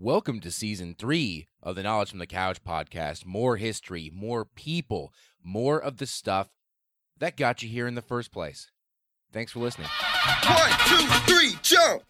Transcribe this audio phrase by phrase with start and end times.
[0.00, 3.26] Welcome to season three of the Knowledge from the Couch podcast.
[3.26, 6.50] More history, more people, more of the stuff
[7.18, 8.70] that got you here in the first place.
[9.32, 9.88] Thanks for listening.
[10.46, 12.04] One, two, three, jump!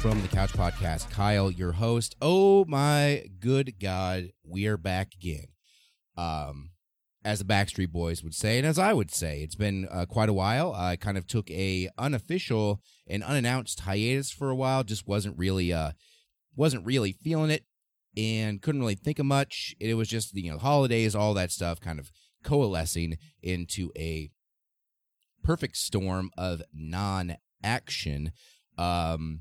[0.00, 1.10] From the Couch podcast.
[1.10, 2.14] Kyle, your host.
[2.22, 5.46] Oh my good God, we are back again.
[6.16, 6.70] Um,
[7.24, 10.28] as the Backstreet Boys would say, and as I would say, it's been uh, quite
[10.28, 10.72] a while.
[10.72, 14.84] I kind of took a unofficial and unannounced hiatus for a while.
[14.84, 15.92] Just wasn't really, uh,
[16.54, 17.64] wasn't really feeling it,
[18.16, 19.74] and couldn't really think of much.
[19.80, 22.12] It was just you know holidays, all that stuff, kind of
[22.44, 24.30] coalescing into a
[25.42, 28.30] perfect storm of non action.
[28.76, 29.40] Um,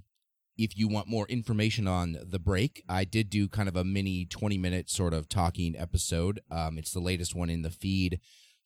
[0.57, 4.25] if you want more information on the break, I did do kind of a mini
[4.25, 6.41] 20 minute sort of talking episode.
[6.49, 8.19] Um, it's the latest one in the feed.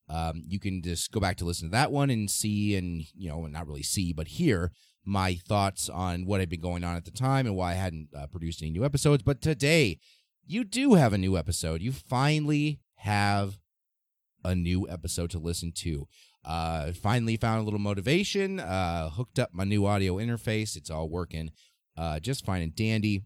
[0.10, 3.30] Um, you can just go back to listen to that one and see, and you
[3.30, 4.72] know, not really see, but hear
[5.04, 8.10] my thoughts on what had been going on at the time and why I hadn't
[8.16, 9.24] uh, produced any new episodes.
[9.24, 10.00] But today,
[10.46, 11.82] you do have a new episode.
[11.82, 13.58] You finally have
[14.44, 16.08] a new episode to listen to.
[16.44, 18.60] Uh, finally found a little motivation.
[18.60, 20.76] Uh, hooked up my new audio interface.
[20.76, 21.52] It's all working
[21.98, 23.24] uh, just fine and dandy.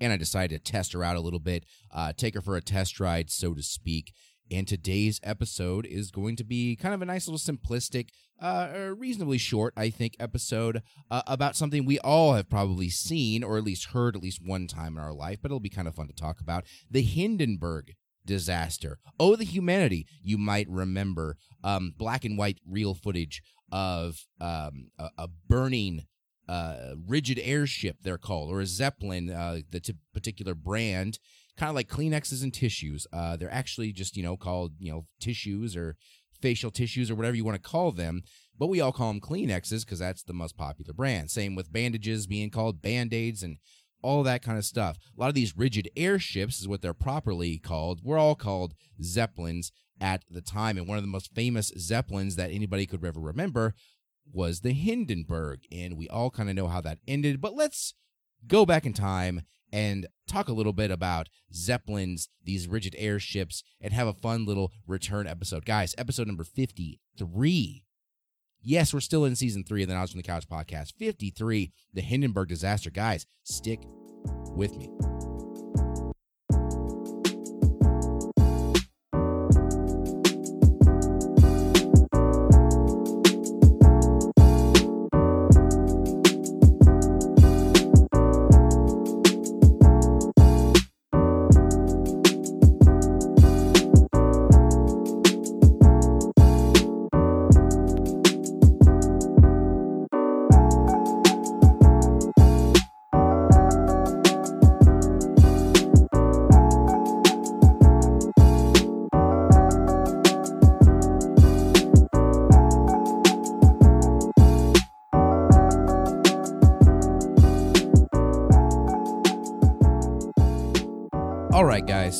[0.00, 2.62] And I decided to test her out a little bit, uh, take her for a
[2.62, 4.14] test ride, so to speak.
[4.50, 8.08] And today's episode is going to be kind of a nice little simplistic,
[8.40, 13.58] uh, reasonably short, I think, episode uh, about something we all have probably seen or
[13.58, 15.94] at least heard at least one time in our life, but it'll be kind of
[15.94, 16.64] fun to talk about.
[16.90, 17.94] The Hindenburg
[18.26, 18.98] disaster.
[19.18, 20.06] Oh, the humanity.
[20.22, 23.42] You might remember um, black and white real footage
[23.72, 26.06] of um, a, a burning
[26.50, 31.20] uh, rigid airship, they're called, or a Zeppelin, uh, the t- particular brand,
[31.56, 33.06] kind of like Kleenexes and tissues.
[33.12, 35.96] Uh, they're actually just, you know, called, you know, tissues or
[36.42, 38.22] facial tissues or whatever you want to call them.
[38.58, 41.30] But we all call them Kleenexes because that's the most popular brand.
[41.30, 43.58] Same with bandages being called band aids and
[44.02, 44.96] all that kind of stuff.
[45.16, 48.00] A lot of these rigid airships is what they're properly called.
[48.02, 50.76] We're all called Zeppelins at the time.
[50.76, 53.74] And one of the most famous Zeppelins that anybody could ever remember
[54.32, 55.60] was the Hindenburg.
[55.70, 57.40] And we all kind of know how that ended.
[57.40, 57.94] But let's
[58.46, 59.42] go back in time
[59.72, 64.72] and talk a little bit about Zeppelins, these rigid airships, and have a fun little
[64.86, 65.64] return episode.
[65.64, 67.84] Guys, episode number 53.
[68.62, 70.92] Yes, we're still in season three of the Knowledge from the Couch podcast.
[70.98, 72.90] 53, the Hindenburg disaster.
[72.90, 73.80] Guys, stick
[74.54, 74.90] with me.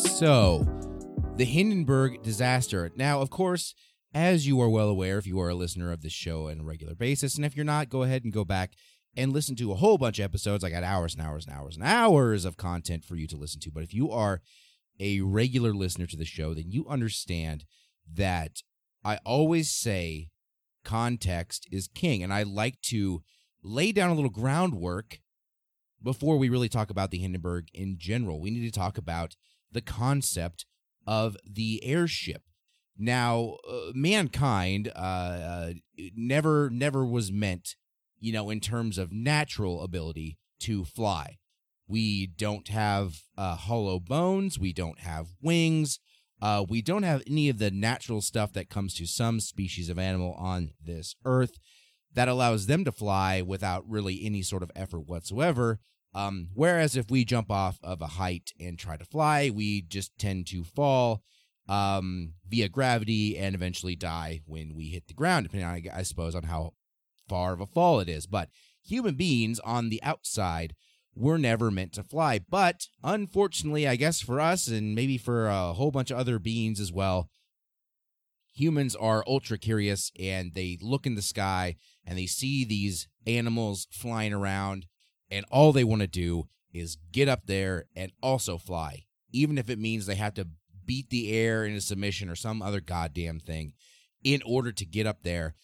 [0.01, 0.67] So,
[1.37, 2.91] the Hindenburg disaster.
[2.97, 3.75] Now, of course,
[4.13, 6.65] as you are well aware, if you are a listener of this show on a
[6.65, 8.73] regular basis, and if you're not, go ahead and go back
[9.17, 10.65] and listen to a whole bunch of episodes.
[10.65, 13.61] I got hours and hours and hours and hours of content for you to listen
[13.61, 13.71] to.
[13.71, 14.41] But if you are
[14.99, 17.65] a regular listener to the show, then you understand
[18.13, 18.63] that
[19.05, 20.29] I always say
[20.85, 22.23] context is king.
[22.23, 23.23] And I like to
[23.63, 25.21] lay down a little groundwork
[26.03, 28.41] before we really talk about the Hindenburg in general.
[28.41, 29.37] We need to talk about
[29.73, 30.67] the concept
[31.07, 32.43] of the airship.
[32.99, 35.73] Now, uh, mankind uh, uh,
[36.15, 37.77] never never was meant,
[38.19, 41.39] you know, in terms of natural ability to fly.
[41.89, 44.59] We don't have uh, hollow bones.
[44.59, 45.99] We don't have wings.
[46.41, 49.99] Uh, we don't have any of the natural stuff that comes to some species of
[49.99, 51.59] animal on this earth
[52.15, 55.81] that allows them to fly without really any sort of effort whatsoever.
[56.13, 60.19] Um, whereas if we jump off of a height and try to fly, we just
[60.19, 61.23] tend to fall
[61.69, 66.35] um, via gravity and eventually die when we hit the ground, depending on, I suppose,
[66.35, 66.75] on how
[67.29, 68.27] far of a fall it is.
[68.27, 68.49] But
[68.83, 70.75] human beings on the outside
[71.15, 72.41] were never meant to fly.
[72.41, 76.81] But unfortunately, I guess for us and maybe for a whole bunch of other beings
[76.81, 77.29] as well,
[78.53, 83.87] humans are ultra curious and they look in the sky and they see these animals
[83.93, 84.87] flying around
[85.31, 89.71] and all they want to do is get up there and also fly even if
[89.71, 90.49] it means they have to
[90.85, 93.73] beat the air into submission or some other goddamn thing
[94.25, 95.55] in order to get up there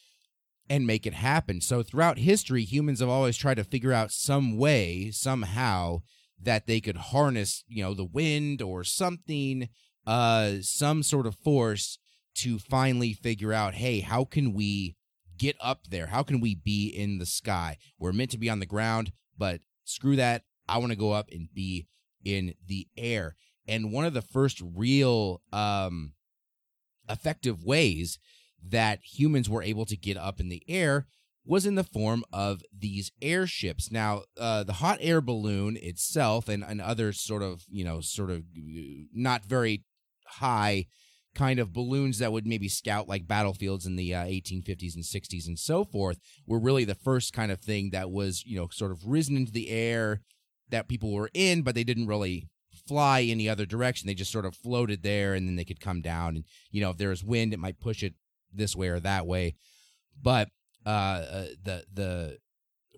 [0.68, 1.60] and make it happen.
[1.60, 6.02] So throughout history, humans have always tried to figure out some way, somehow,
[6.40, 9.68] that they could harness, you know, the wind or something,
[10.06, 11.98] uh, some sort of force
[12.36, 14.96] to finally figure out, hey, how can we
[15.38, 16.08] get up there?
[16.08, 17.78] How can we be in the sky?
[17.98, 20.44] We're meant to be on the ground, but screw that.
[20.68, 21.86] I want to go up and be
[22.24, 23.36] in the air
[23.68, 26.12] and one of the first real um,
[27.08, 28.18] effective ways
[28.62, 31.06] that humans were able to get up in the air
[31.44, 33.90] was in the form of these airships.
[33.90, 38.30] Now, uh, the hot air balloon itself and, and other sort of, you know, sort
[38.30, 38.80] of uh,
[39.12, 39.84] not very
[40.26, 40.86] high
[41.36, 45.46] kind of balloons that would maybe scout like battlefields in the uh, 1850s and 60s
[45.46, 48.90] and so forth were really the first kind of thing that was, you know, sort
[48.90, 50.22] of risen into the air
[50.70, 52.48] that people were in, but they didn't really
[52.88, 54.06] fly any other direction.
[54.06, 56.36] They just sort of floated there and then they could come down.
[56.36, 58.14] And, you know, if there was wind, it might push it
[58.52, 59.56] this way or that way.
[60.20, 60.48] But
[60.86, 62.38] uh, uh, the, the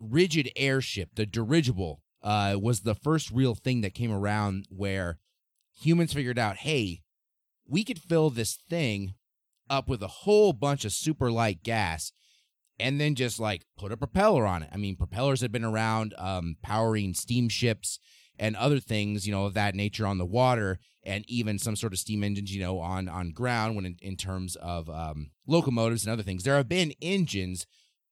[0.01, 5.19] rigid airship, the dirigible, uh, was the first real thing that came around where
[5.81, 7.03] humans figured out, hey,
[7.69, 9.15] we could fill this thing
[9.71, 12.13] up with a whole bunch of super light gas
[12.81, 14.71] and then just like put a propeller on it.
[14.73, 17.99] I mean, propellers had been around um, powering steamships
[18.39, 21.93] and other things, you know, of that nature on the water, and even some sort
[21.93, 23.75] of steam engines, you know, on on ground.
[23.75, 27.67] When in, in terms of um, locomotives and other things, there have been engines,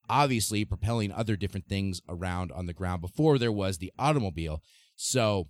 [0.09, 4.61] obviously propelling other different things around on the ground before there was the automobile.
[4.95, 5.47] So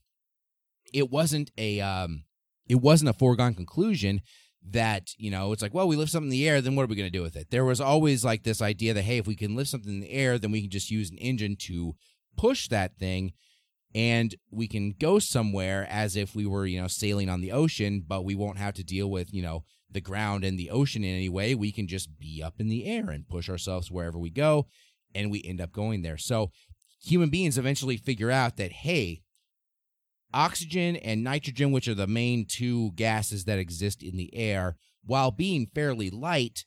[0.94, 2.24] it wasn't a um,
[2.68, 4.22] it wasn't a foregone conclusion
[4.70, 6.88] that you know it's like well we lift something in the air then what are
[6.88, 9.28] we going to do with it there was always like this idea that hey if
[9.28, 11.96] we can lift something in the air then we can just use an engine to
[12.36, 13.32] push that thing
[13.98, 18.04] and we can go somewhere as if we were, you know, sailing on the ocean,
[18.06, 21.16] but we won't have to deal with, you know, the ground and the ocean in
[21.16, 21.56] any way.
[21.56, 24.68] We can just be up in the air and push ourselves wherever we go,
[25.16, 26.18] and we end up going there.
[26.18, 26.52] So
[27.02, 29.22] human beings eventually figure out that, hey,
[30.34, 34.76] oxygen and nitrogen, which are the main two gases that exist in the air,
[35.06, 36.66] while being fairly light,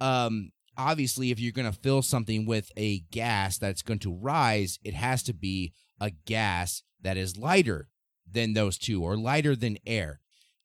[0.00, 4.78] um, obviously, if you're going to fill something with a gas that's going to rise,
[4.82, 7.88] it has to be a gas that is lighter
[8.30, 10.20] than those two or lighter than air.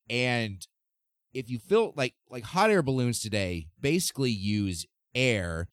[0.10, 0.66] And
[1.34, 5.68] if you fill like like hot air balloons today basically use air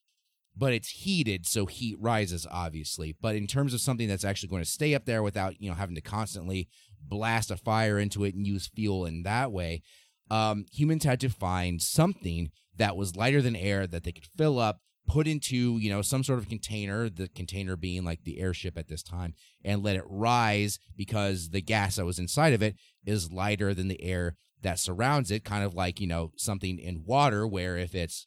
[0.57, 3.15] but it's heated so heat rises obviously.
[3.21, 5.77] But in terms of something that's actually going to stay up there without you know
[5.77, 6.69] having to constantly
[7.03, 9.83] blast a fire into it and use fuel in that way
[10.31, 14.59] um, humans had to find something that was lighter than air that they could fill
[14.59, 18.77] up put into you know some sort of container the container being like the airship
[18.77, 22.75] at this time and let it rise because the gas that was inside of it
[23.05, 27.05] is lighter than the air that surrounds it kind of like you know something in
[27.05, 28.27] water where if it's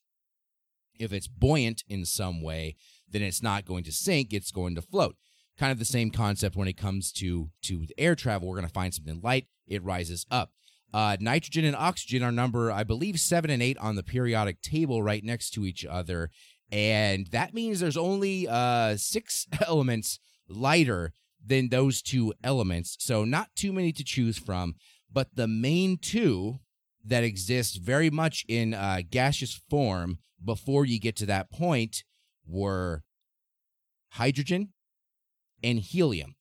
[1.00, 2.76] if it's buoyant in some way
[3.10, 5.16] then it's not going to sink it's going to float
[5.58, 8.74] kind of the same concept when it comes to to air travel we're going to
[8.74, 10.52] find something light it rises up
[10.92, 15.04] uh, nitrogen and oxygen are number, I believe, seven and eight on the periodic table
[15.04, 16.32] right next to each other
[16.72, 22.98] and that means there's only uh, six elements lighter than those two elements.
[23.00, 24.76] So not too many to choose from,
[25.12, 26.60] but the main two
[27.06, 32.04] that exist very much in uh, gaseous form before you get to that point
[32.46, 33.04] were
[34.12, 34.70] hydrogen
[35.64, 36.36] and helium.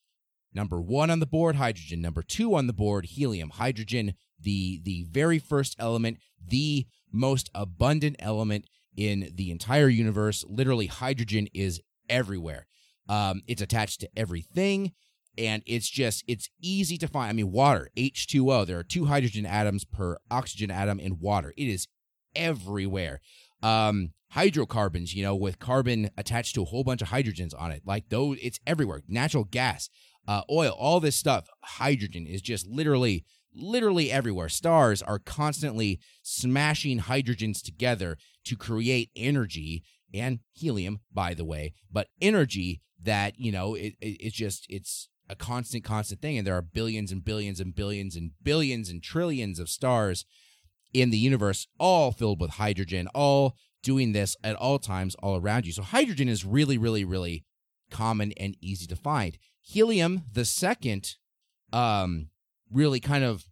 [0.55, 2.01] Number one on the board, hydrogen.
[2.01, 3.51] Number two on the board, helium.
[3.51, 8.65] Hydrogen, the the very first element, the most abundant element
[8.97, 10.45] in the entire universe.
[10.49, 12.67] Literally, hydrogen is everywhere.
[13.09, 14.93] Um, it's attached to everything,
[15.39, 17.31] and it's just it's easy to find.
[17.31, 18.67] I mean, water, H2O.
[18.67, 21.55] There are two hydrogen atoms per oxygen atom in water.
[21.57, 21.87] It is
[22.35, 23.21] everywhere.
[23.63, 27.83] Um, hydrocarbons, you know, with carbon attached to a whole bunch of hydrogens on it,
[27.87, 29.03] like those, it's everywhere.
[29.09, 29.89] Natural gas,
[30.27, 31.49] uh, oil, all this stuff.
[31.63, 34.49] Hydrogen is just literally literally everywhere.
[34.49, 39.83] Stars are constantly smashing hydrogens together to create energy
[40.15, 45.09] and helium, by the way, but energy that, you know, it, it, it's just, it's
[45.29, 46.39] a constant, constant thing.
[46.39, 50.25] And there are billions and billions and billions and billions and trillions of stars
[50.93, 55.67] in the universe, all filled with hydrogen, all doing this at all times, all around
[55.67, 55.73] you.
[55.73, 57.45] So hydrogen is really, really, really
[57.91, 59.39] common and easy to find.
[59.61, 61.17] Helium, the second,
[61.73, 62.29] um,
[62.73, 63.45] really kind of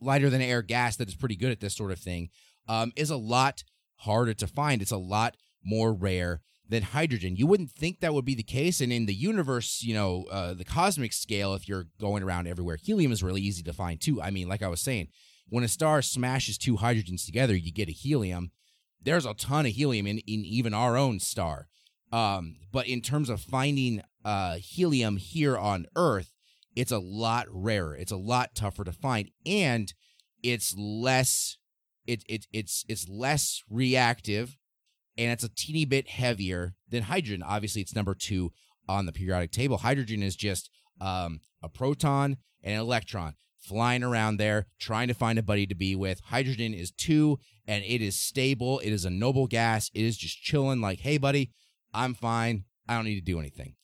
[0.00, 2.28] lighter than air gas that is pretty good at this sort of thing,
[2.68, 3.64] um, is a lot
[4.00, 4.82] harder to find.
[4.82, 7.36] It's a lot more rare than hydrogen.
[7.36, 8.80] You wouldn't think that would be the case.
[8.80, 12.76] And in the universe, you know, uh, the cosmic scale, if you're going around everywhere,
[12.76, 14.20] helium is really easy to find too.
[14.20, 15.08] I mean, like I was saying,
[15.48, 18.50] when a star smashes two hydrogens together, you get a helium.
[19.00, 21.68] There's a ton of helium in, in even our own star.
[22.12, 26.32] Um, but in terms of finding uh, helium here on Earth,
[26.74, 27.96] it's a lot rarer.
[27.96, 29.92] It's a lot tougher to find, and
[30.42, 31.56] it's less.
[32.06, 34.56] It, it it's it's less reactive
[35.18, 37.42] and it's a teeny bit heavier than hydrogen.
[37.42, 38.52] Obviously, it's number two
[38.88, 39.78] on the periodic table.
[39.78, 40.70] Hydrogen is just
[41.00, 45.74] um, a proton and an electron flying around there trying to find a buddy to
[45.74, 46.20] be with.
[46.26, 48.78] Hydrogen is two and it is stable.
[48.80, 49.90] It is a noble gas.
[49.92, 51.50] It is just chilling, like, hey, buddy,
[51.92, 52.64] I'm fine.
[52.88, 53.74] I don't need to do anything.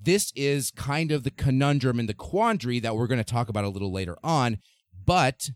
[0.00, 3.64] This is kind of the conundrum and the quandary that we're going to talk about
[3.64, 4.58] a little later on.
[5.04, 5.50] But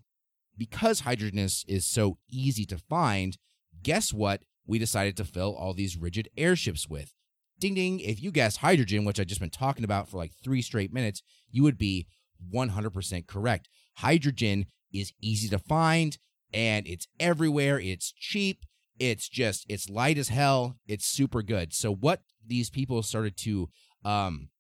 [0.57, 3.39] because hydrogen is, is so easy to find,
[3.83, 4.43] guess what?
[4.69, 7.15] We decided to fill all these rigid airships with.
[7.59, 10.63] Ding ding, if you guessed hydrogen, which I've just been talking about for like three
[10.63, 12.07] straight minutes, you would be
[12.55, 13.69] 100% correct.
[13.97, 16.19] Hydrogen is easy to find
[16.53, 17.81] and it's everywhere.
[17.81, 18.65] It's cheap.
[19.01, 20.77] It's just, it's light as hell.
[20.87, 21.73] It's super good.
[21.73, 23.69] So, what these people started to
[24.05, 24.51] um,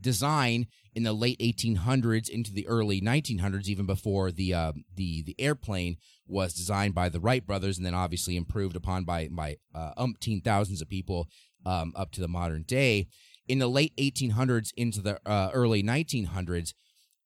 [0.00, 5.36] design in the late 1800s into the early 1900s, even before the uh, the the
[5.38, 9.92] airplane was designed by the Wright brothers, and then obviously improved upon by by uh,
[9.98, 11.28] umpteen thousands of people
[11.64, 13.08] um, up to the modern day.
[13.48, 16.72] In the late 1800s into the uh, early 1900s,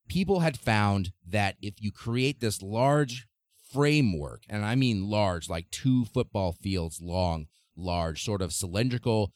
[0.08, 3.26] people had found that if you create this large
[3.72, 7.46] framework, and I mean large, like two football fields long,
[7.76, 9.32] large, sort of cylindrical,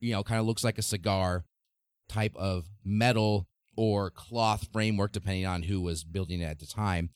[0.00, 1.44] you know, kind of looks like a cigar
[2.08, 7.10] type of metal or cloth framework, depending on who was building it at the time.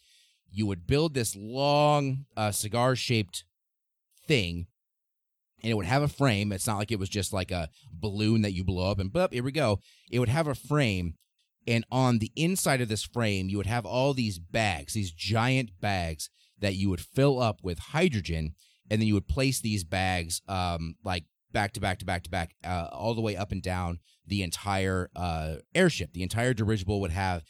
[0.50, 3.44] You would build this long uh, cigar shaped
[4.26, 4.66] thing,
[5.62, 6.52] and it would have a frame.
[6.52, 9.32] It's not like it was just like a balloon that you blow up and boop,
[9.32, 9.80] here we go.
[10.10, 11.14] It would have a frame,
[11.66, 15.70] and on the inside of this frame, you would have all these bags, these giant
[15.80, 18.54] bags that you would fill up with hydrogen,
[18.90, 22.30] and then you would place these bags um, like back to back to back to
[22.30, 23.98] back, uh, all the way up and down
[24.30, 26.12] the entire uh, airship.
[26.14, 27.42] The entire dirigible would have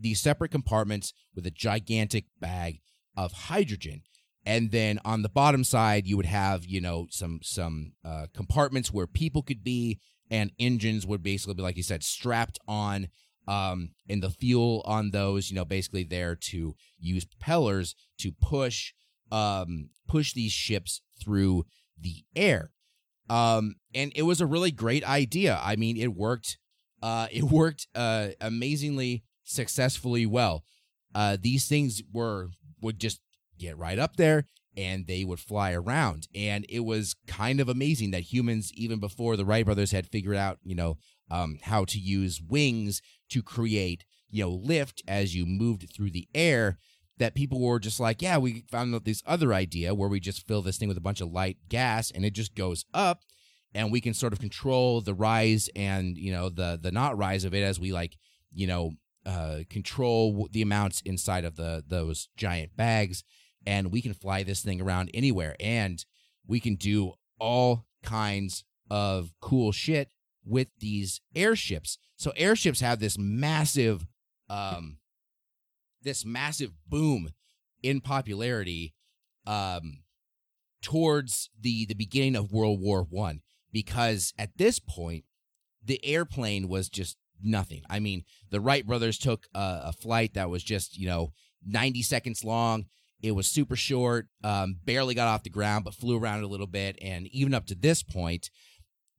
[0.00, 2.80] these separate compartments with a gigantic bag
[3.16, 4.02] of hydrogen.
[4.46, 8.92] And then on the bottom side, you would have, you know, some some uh, compartments
[8.92, 9.98] where people could be,
[10.30, 13.08] and engines would basically be, like you said, strapped on.
[13.46, 18.92] Um, and the fuel on those, you know, basically there to use propellers to push
[19.32, 21.64] um, push these ships through
[21.98, 22.70] the air.
[23.28, 25.60] Um, and it was a really great idea.
[25.62, 26.58] I mean, it worked.
[27.02, 30.64] Uh, it worked uh, amazingly successfully well.
[31.14, 32.48] Uh, these things were
[32.80, 33.20] would just
[33.58, 34.44] get right up there
[34.76, 36.28] and they would fly around.
[36.34, 40.36] And it was kind of amazing that humans, even before the Wright brothers had figured
[40.36, 40.98] out, you know,
[41.30, 46.28] um, how to use wings to create, you know, lift as you moved through the
[46.32, 46.78] air,
[47.18, 50.46] that people were just like, yeah, we found out this other idea where we just
[50.46, 53.22] fill this thing with a bunch of light gas and it just goes up
[53.74, 57.44] and we can sort of control the rise and, you know, the the not rise
[57.44, 58.16] of it as we like,
[58.52, 58.92] you know,
[59.26, 63.24] uh, control the amounts inside of the those giant bags
[63.66, 66.04] and we can fly this thing around anywhere and
[66.46, 70.08] we can do all kinds of cool shit
[70.44, 71.98] with these airships.
[72.16, 74.06] So airships have this massive
[74.48, 74.98] um
[76.02, 77.30] this massive boom
[77.82, 78.94] in popularity
[79.46, 80.00] um,
[80.82, 83.40] towards the the beginning of World War One
[83.72, 85.24] because at this point
[85.84, 87.82] the airplane was just nothing.
[87.88, 91.32] I mean, the Wright brothers took a, a flight that was just you know
[91.66, 92.86] 90 seconds long.
[93.20, 96.68] It was super short, um, barely got off the ground, but flew around a little
[96.68, 96.96] bit.
[97.02, 98.50] And even up to this point,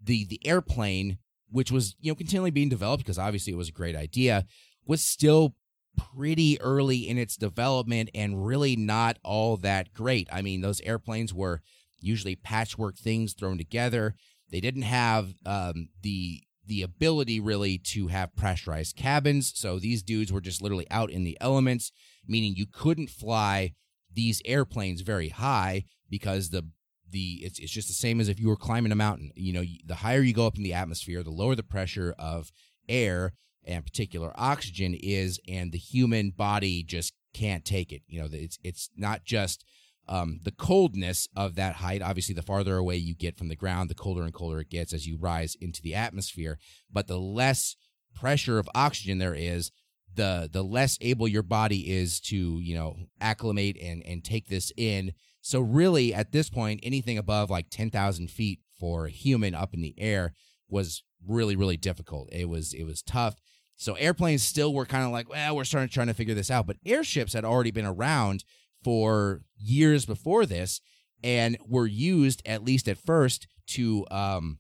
[0.02, 1.18] the the airplane,
[1.50, 4.46] which was you know continually being developed because obviously it was a great idea,
[4.86, 5.56] was still
[5.98, 10.28] pretty early in its development and really not all that great.
[10.32, 11.62] I mean, those airplanes were
[12.00, 14.16] usually patchwork things thrown together.
[14.52, 20.32] They didn't have um, the the ability really to have pressurized cabins, so these dudes
[20.32, 21.92] were just literally out in the elements,
[22.28, 23.74] meaning you couldn't fly
[24.14, 26.70] these airplanes very high because the
[27.10, 29.32] the it's, it's just the same as if you were climbing a mountain.
[29.36, 32.52] You know, the higher you go up in the atmosphere, the lower the pressure of
[32.88, 33.34] air
[33.70, 38.02] and particular oxygen is, and the human body just can't take it.
[38.08, 39.64] You know, it's it's not just
[40.08, 42.02] um, the coldness of that height.
[42.02, 44.92] Obviously, the farther away you get from the ground, the colder and colder it gets
[44.92, 46.58] as you rise into the atmosphere.
[46.92, 47.76] But the less
[48.16, 49.72] pressure of oxygen there is,
[50.16, 54.72] the the less able your body is to you know acclimate and and take this
[54.76, 55.14] in.
[55.42, 59.74] So really, at this point, anything above like ten thousand feet for a human up
[59.74, 60.34] in the air
[60.68, 62.30] was really really difficult.
[62.32, 63.36] It was it was tough.
[63.80, 66.68] So airplanes still were kind of like, well, we're starting trying to figure this out.
[66.68, 68.44] But airships had already been around
[68.84, 70.82] for years before this,
[71.24, 74.60] and were used at least at first to um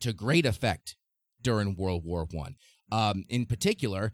[0.00, 0.96] to great effect
[1.42, 2.54] during World War One.
[2.92, 4.12] Um, in particular,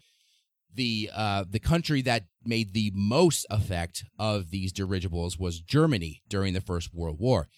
[0.74, 6.54] the uh, the country that made the most effect of these dirigibles was Germany during
[6.54, 7.48] the First World War.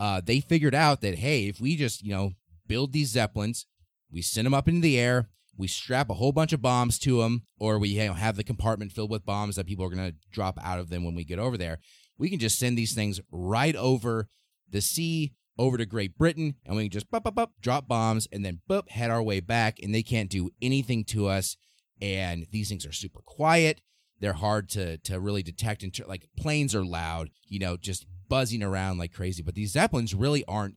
[0.00, 2.32] Uh, they figured out that hey, if we just you know
[2.66, 3.66] build these zeppelins,
[4.10, 7.22] we send them up into the air, we strap a whole bunch of bombs to
[7.22, 10.10] them, or we you know, have the compartment filled with bombs that people are going
[10.10, 11.78] to drop out of them when we get over there.
[12.18, 14.28] We can just send these things right over
[14.70, 18.28] the sea over to Great Britain, and we can just bup, bup, bup, drop bombs
[18.30, 21.56] and then boop, head our way back, and they can't do anything to us.
[22.00, 23.80] And these things are super quiet.
[24.20, 25.82] They're hard to to really detect.
[25.82, 29.42] And like planes are loud, you know, just buzzing around like crazy.
[29.42, 30.76] But these zeppelins really aren't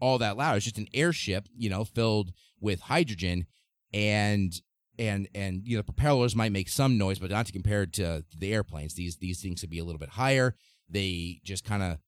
[0.00, 0.56] all that loud.
[0.56, 3.46] It's just an airship, you know, filled with hydrogen,
[3.92, 4.52] and
[4.98, 8.52] and and you know, propellers might make some noise, but not to compare to the
[8.52, 8.94] airplanes.
[8.94, 10.54] These these things could be a little bit higher.
[10.88, 11.98] They just kind of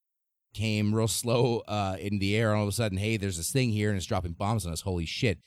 [0.55, 2.51] came real slow uh, in the air.
[2.51, 4.73] And all of a sudden, hey, there's this thing here and it's dropping bombs on
[4.73, 4.83] us.
[4.83, 5.41] Holy shit.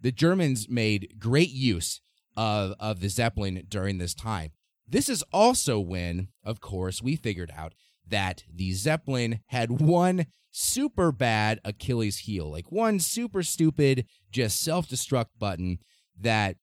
[0.00, 2.00] The Germans made great use
[2.36, 4.52] of, of the Zeppelin during this time.
[4.88, 7.74] This is also when, of course, we figured out
[8.06, 14.88] that the Zeppelin had one super bad Achilles heel, like one super stupid, just self
[14.88, 15.78] destruct button
[16.20, 16.56] that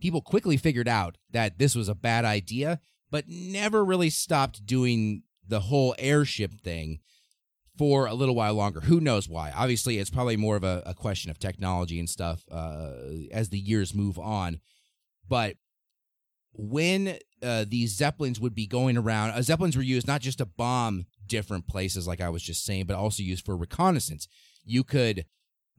[0.00, 5.22] people quickly figured out that this was a bad idea, but never really stopped doing
[5.46, 7.00] the whole airship thing
[7.76, 8.80] for a little while longer.
[8.80, 9.52] Who knows why?
[9.54, 12.92] Obviously, it's probably more of a, a question of technology and stuff uh,
[13.32, 14.60] as the years move on.
[15.28, 15.56] But
[16.52, 20.46] when uh, these zeppelins would be going around, uh, zeppelins were used not just to
[20.46, 24.28] bomb different places, like I was just saying, but also used for reconnaissance.
[24.64, 25.24] You could,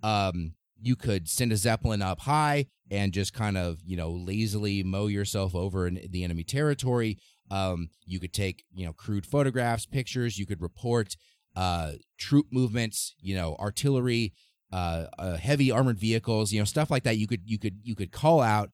[0.01, 4.83] um, you could send a zeppelin up high and just kind of, you know, lazily
[4.83, 7.17] mow yourself over in the enemy territory.
[7.51, 10.39] Um, you could take, you know, crude photographs, pictures.
[10.39, 11.15] You could report
[11.55, 14.33] uh, troop movements, you know, artillery,
[14.71, 17.17] uh, uh, heavy armored vehicles, you know, stuff like that.
[17.17, 18.71] You could you could you could call out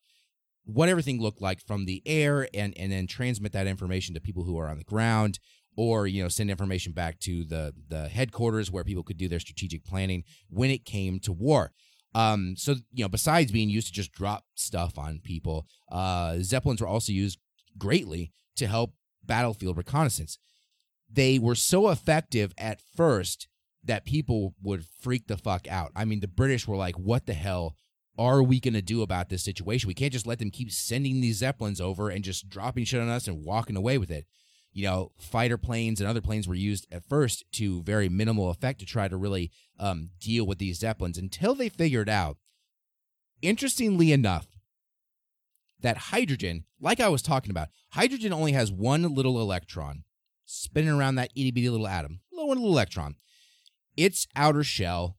[0.68, 4.44] what everything looked like from the air and and then transmit that information to people
[4.44, 5.40] who are on the ground
[5.76, 9.40] or you know send information back to the the headquarters where people could do their
[9.40, 11.72] strategic planning when it came to war
[12.16, 16.82] um so you know besides being used to just drop stuff on people uh zeppelins
[16.82, 17.40] were also used
[17.78, 20.38] greatly to help battlefield reconnaissance.
[21.12, 23.48] They were so effective at first
[23.84, 25.92] that people would freak the fuck out.
[25.96, 27.76] I mean, the British were like, what the hell
[28.18, 29.88] are we going to do about this situation?
[29.88, 33.10] We can't just let them keep sending these Zeppelins over and just dropping shit on
[33.10, 34.26] us and walking away with it.
[34.72, 38.80] You know, fighter planes and other planes were used at first to very minimal effect
[38.80, 42.38] to try to really um, deal with these Zeppelins until they figured out,
[43.42, 44.48] interestingly enough,
[45.80, 50.04] that hydrogen, like I was talking about, hydrogen only has one little electron
[50.46, 53.16] spinning around that itty bitty little atom, one little electron.
[53.96, 55.18] Its outer shell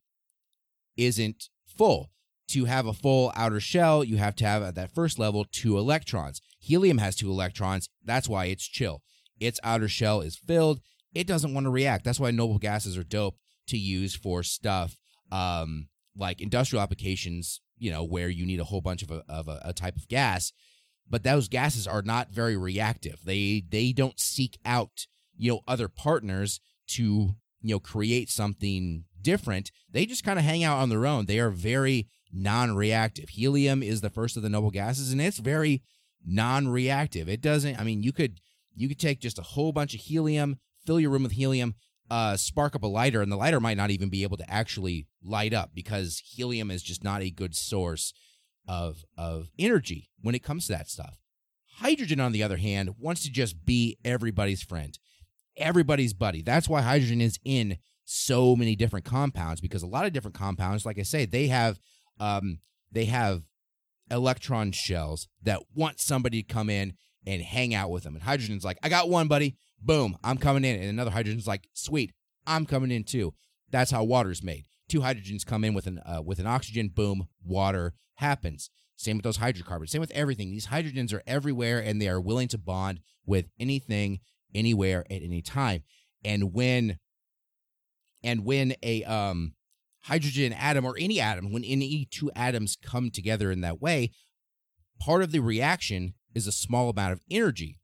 [0.97, 2.11] isn't full.
[2.49, 5.77] To have a full outer shell, you have to have at that first level two
[5.77, 6.41] electrons.
[6.61, 7.89] Helium has two electrons.
[8.05, 9.03] That's why it's chill.
[9.39, 10.81] Its outer shell is filled.
[11.15, 12.05] It doesn't want to react.
[12.05, 14.97] That's why noble gases are dope to use for stuff
[15.31, 19.49] um, like industrial applications you know, where you need a whole bunch of a, of
[19.49, 20.53] a, a type of gas,
[21.09, 23.21] but those gases are not very reactive.
[23.25, 25.07] They they don't seek out
[25.37, 29.71] you know other partners to you know create something different.
[29.91, 31.27] They just kind of hang out on their own.
[31.27, 33.31] They are very non-reactive.
[33.31, 35.83] Helium is the first of the noble gases, and it's very
[36.25, 37.29] non-reactive.
[37.29, 37.79] It doesn't.
[37.79, 38.41] I mean, you could
[38.75, 41.75] you could take just a whole bunch of helium, fill your room with helium,
[42.11, 45.07] uh, spark up a lighter, and the lighter might not even be able to actually
[45.23, 48.13] light up because helium is just not a good source
[48.67, 51.19] of of energy when it comes to that stuff.
[51.77, 54.99] Hydrogen, on the other hand, wants to just be everybody's friend,
[55.57, 56.43] everybody's buddy.
[56.43, 60.87] That's why hydrogen is in so many different compounds because a lot of different compounds,
[60.87, 61.79] like I say, they have
[62.21, 62.59] um,
[62.91, 63.43] they have
[64.11, 66.95] electron shells that want somebody to come in
[67.27, 68.15] and hang out with them.
[68.15, 69.57] And hydrogen's like, I got one, buddy.
[69.81, 70.77] Boom, I'm coming in.
[70.77, 72.13] And another hydrogen's like, sweet,
[72.47, 73.35] I'm coming in too.
[73.71, 74.65] That's how water's made.
[74.89, 76.89] Two hydrogens come in with an uh, with an oxygen.
[76.89, 78.71] Boom, water happens.
[78.97, 79.93] Same with those hydrocarbons.
[79.93, 80.51] Same with everything.
[80.51, 84.21] These hydrogens are everywhere and they are willing to bond with anything,
[84.55, 85.85] anywhere, at any time.
[86.25, 86.99] And when
[88.25, 89.53] and when a um
[90.03, 94.11] hydrogen atom or any atom, when any two atoms come together in that way,
[94.99, 97.79] part of the reaction is a small amount of energy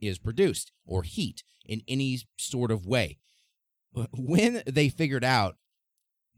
[0.00, 3.18] is produced or heat in any sort of way.
[4.12, 5.56] When they figured out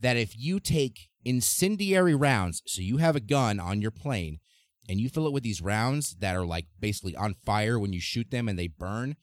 [0.01, 4.39] that if you take incendiary rounds, so you have a gun on your plane
[4.89, 8.01] and you fill it with these rounds that are like basically on fire when you
[8.01, 9.17] shoot them and they burn,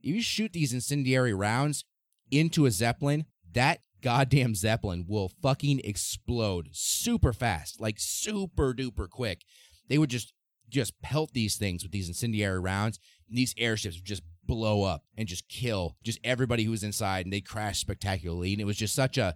[0.00, 1.84] if you shoot these incendiary rounds
[2.30, 9.42] into a Zeppelin, that goddamn Zeppelin will fucking explode super fast, like super duper quick.
[9.88, 10.32] They would just
[10.68, 13.00] just pelt these things with these incendiary rounds.
[13.28, 17.26] And these airships would just blow up and just kill just everybody who was inside
[17.26, 18.52] and they crashed spectacularly.
[18.52, 19.34] And it was just such a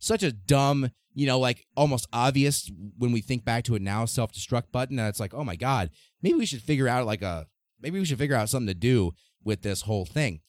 [0.00, 4.04] such a dumb, you know, like almost obvious when we think back to it now,
[4.04, 4.98] self destruct button.
[4.98, 5.90] And it's like, oh my God,
[6.22, 7.46] maybe we should figure out like a
[7.80, 9.12] maybe we should figure out something to do
[9.44, 10.40] with this whole thing.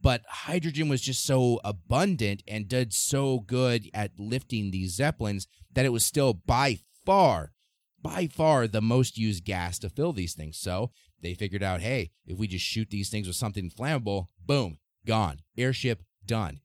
[0.00, 5.84] But hydrogen was just so abundant and did so good at lifting these zeppelins that
[5.84, 7.52] it was still by far,
[8.00, 10.56] by far the most used gas to fill these things.
[10.56, 14.78] So they figured out, hey, if we just shoot these things with something flammable, boom,
[15.04, 15.40] gone.
[15.56, 16.60] Airship done.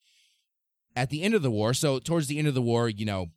[0.96, 3.32] At the end of the war, so towards the end of the war, you know,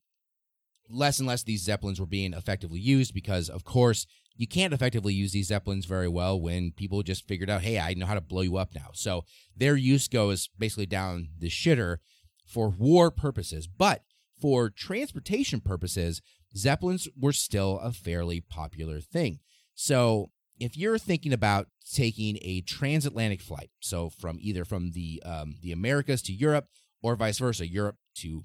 [0.91, 5.15] less and less these zeppelins were being effectively used because, of course, you can't effectively
[5.15, 8.21] use these zeppelins very well when people just figured out, hey, I know how to
[8.21, 8.91] blow you up now.
[8.93, 9.25] So
[9.57, 11.99] their use goes basically down the shitter
[12.47, 13.67] for war purposes.
[13.67, 14.03] But
[14.41, 16.21] for transportation purposes,
[16.55, 19.41] zeppelins were still a fairly popular thing.
[19.75, 25.57] So if you're thinking about taking a transatlantic flight, so from either from the um,
[25.63, 26.67] the Americas to Europe
[27.03, 28.45] or vice versa, Europe to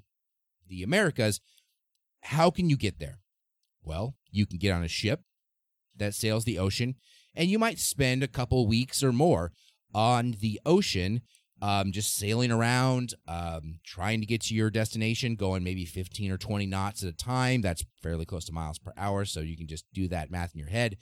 [0.68, 1.42] the Americas,
[2.22, 3.20] how can you get there?
[3.84, 5.22] Well, you can get on a ship
[5.98, 6.96] that sails the ocean,
[7.36, 9.52] and you might spend a couple weeks or more
[9.94, 11.22] on the ocean,
[11.62, 16.38] um, just sailing around, um, trying to get to your destination, going maybe 15 or
[16.38, 17.62] 20 knots at a time.
[17.62, 20.60] That's fairly close to miles per hour, so you can just do that math in
[20.60, 20.98] your head.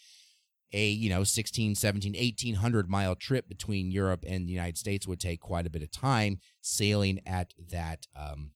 [0.72, 5.20] A, you know, 16, 17, 1800 mile trip between Europe and the United States would
[5.20, 8.52] take quite a bit of time sailing at that um,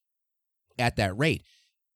[0.78, 1.42] at that rate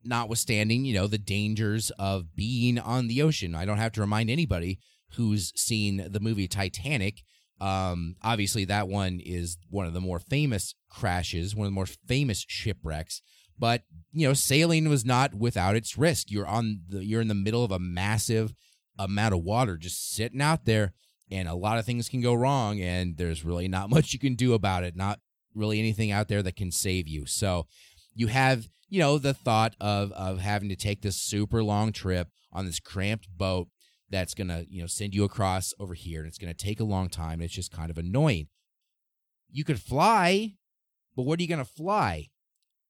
[0.04, 3.54] notwithstanding, you know, the dangers of being on the ocean.
[3.54, 4.78] I don't have to remind anybody
[5.14, 7.22] who's seen the movie Titanic.
[7.60, 11.86] Um, obviously, that one is one of the more famous crashes, one of the more
[11.86, 13.20] famous shipwrecks.
[13.58, 13.82] But
[14.12, 16.30] you know, sailing was not without its risk.
[16.30, 18.54] You're on the, you're in the middle of a massive
[18.98, 20.92] amount of water, just sitting out there,
[21.30, 22.80] and a lot of things can go wrong.
[22.80, 24.94] And there's really not much you can do about it.
[24.94, 25.18] Not
[25.54, 27.26] really anything out there that can save you.
[27.26, 27.66] So
[28.18, 32.28] you have you know, the thought of of having to take this super long trip
[32.52, 33.68] on this cramped boat
[34.10, 36.80] that's going to, you know, send you across over here and it's going to take
[36.80, 37.34] a long time.
[37.34, 38.48] and It's just kind of annoying.
[39.50, 40.54] You could fly,
[41.14, 42.28] but what are you going to fly?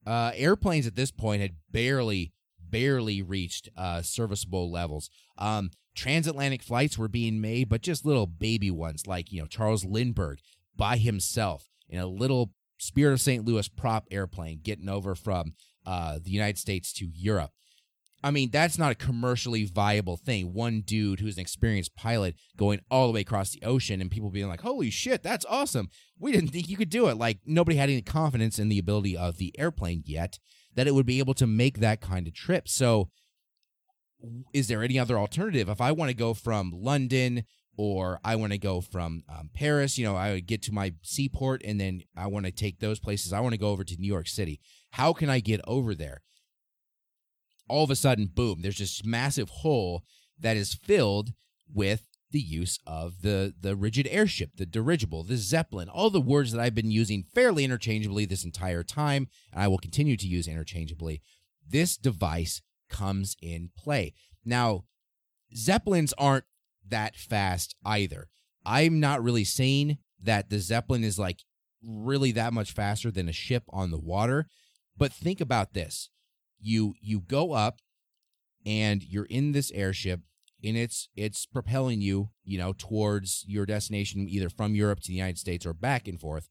[0.06, 5.10] Uh, airplanes at this point had barely, barely reached uh, serviceable levels.
[5.36, 9.84] Um, transatlantic flights were being made, but just little baby ones, like you know Charles
[9.84, 10.38] Lindbergh
[10.76, 13.44] by himself in a little Spirit of St.
[13.44, 15.54] Louis prop airplane getting over from
[15.86, 17.50] uh, the United States to Europe.
[18.22, 20.52] I mean, that's not a commercially viable thing.
[20.52, 24.30] One dude who's an experienced pilot going all the way across the ocean and people
[24.30, 25.88] being like, holy shit, that's awesome.
[26.18, 27.16] We didn't think you could do it.
[27.16, 30.38] Like, nobody had any confidence in the ability of the airplane yet
[30.74, 32.68] that it would be able to make that kind of trip.
[32.68, 33.08] So,
[34.52, 35.68] is there any other alternative?
[35.68, 37.44] If I want to go from London
[37.78, 40.92] or I want to go from um, Paris, you know, I would get to my
[41.02, 43.32] seaport and then I want to take those places.
[43.32, 44.60] I want to go over to New York City.
[44.90, 46.22] How can I get over there?
[47.68, 50.02] All of a sudden, boom, there's this massive hole
[50.40, 51.32] that is filled
[51.72, 56.52] with the use of the the rigid airship, the dirigible, the zeppelin, all the words
[56.52, 60.48] that I've been using fairly interchangeably this entire time, and I will continue to use
[60.48, 61.22] interchangeably.
[61.66, 62.60] This device
[62.90, 64.14] comes in play.
[64.44, 64.84] Now,
[65.54, 66.44] zeppelins aren't
[66.90, 68.29] that fast either.
[68.64, 71.40] I'm not really saying that the zeppelin is like
[71.83, 74.46] really that much faster than a ship on the water
[74.98, 76.11] but think about this.
[76.61, 77.79] You you go up
[78.66, 80.20] and you're in this airship
[80.62, 85.14] and it's it's propelling you, you know, towards your destination either from Europe to the
[85.14, 86.48] United States or back and forth.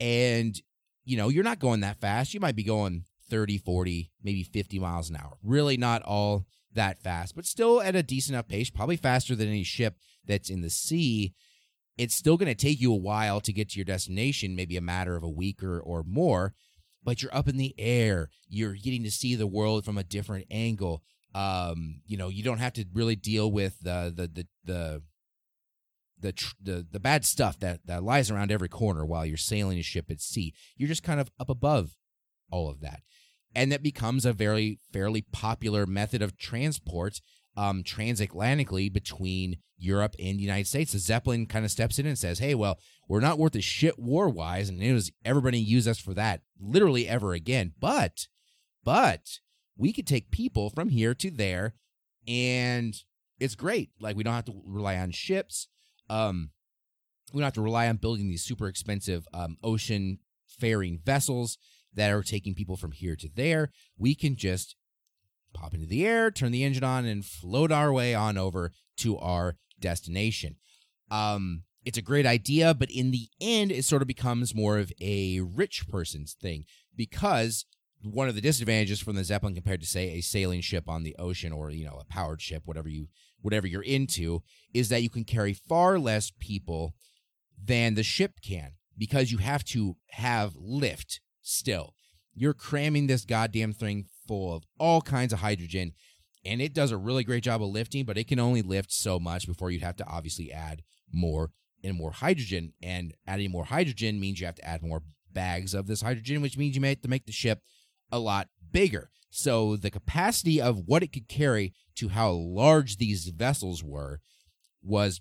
[0.00, 0.58] And
[1.04, 2.34] you know, you're not going that fast.
[2.34, 5.36] You might be going 30, 40, maybe 50 miles an hour.
[5.42, 9.48] Really not all that fast, but still at a decent enough pace, probably faster than
[9.48, 11.34] any ship that's in the sea.
[11.96, 14.80] It's still going to take you a while to get to your destination, maybe a
[14.80, 16.54] matter of a week or, or more
[17.08, 18.28] but you're up in the air.
[18.48, 21.02] You're getting to see the world from a different angle.
[21.34, 25.02] Um, you know, you don't have to really deal with the the the the
[26.20, 29.78] the tr- the, the bad stuff that that lies around every corner while you're sailing
[29.78, 30.52] a ship at sea.
[30.76, 31.96] You're just kind of up above
[32.50, 33.00] all of that,
[33.58, 37.20] and that becomes a very fairly popular method of transport
[37.56, 40.92] um, transatlantically between Europe and the United States.
[40.92, 43.98] The Zeppelin kind of steps in and says, "Hey, well, we're not worth a shit
[43.98, 47.72] war wise, and it was everybody use us for that literally ever again.
[47.80, 48.28] But,
[48.84, 49.40] but
[49.76, 51.74] we could take people from here to there,
[52.28, 52.94] and
[53.40, 53.90] it's great.
[53.98, 55.66] Like we don't have to rely on ships.
[56.08, 56.50] Um,
[57.32, 61.58] we don't have to rely on building these super expensive um, ocean faring vessels
[61.94, 63.70] that are taking people from here to there.
[63.96, 64.76] We can just
[65.52, 69.18] pop into the air, turn the engine on, and float our way on over to
[69.18, 70.56] our destination.
[71.10, 74.92] Um, it's a great idea, but in the end, it sort of becomes more of
[75.00, 77.64] a rich person's thing because
[78.02, 81.16] one of the disadvantages from the Zeppelin compared to say a sailing ship on the
[81.18, 83.08] ocean or you know a powered ship, whatever you
[83.40, 84.42] whatever you're into,
[84.74, 86.94] is that you can carry far less people
[87.62, 91.94] than the ship can because you have to have lift still.
[92.34, 95.92] You're cramming this goddamn thing full of all kinds of hydrogen
[96.44, 99.18] and it does a really great job of lifting, but it can only lift so
[99.18, 100.82] much before you'd have to obviously add
[101.12, 101.50] more
[101.82, 102.72] and more hydrogen.
[102.82, 106.56] And adding more hydrogen means you have to add more bags of this hydrogen, which
[106.56, 107.60] means you may have to make the ship
[108.10, 109.10] a lot bigger.
[109.30, 114.20] So the capacity of what it could carry to how large these vessels were
[114.82, 115.20] was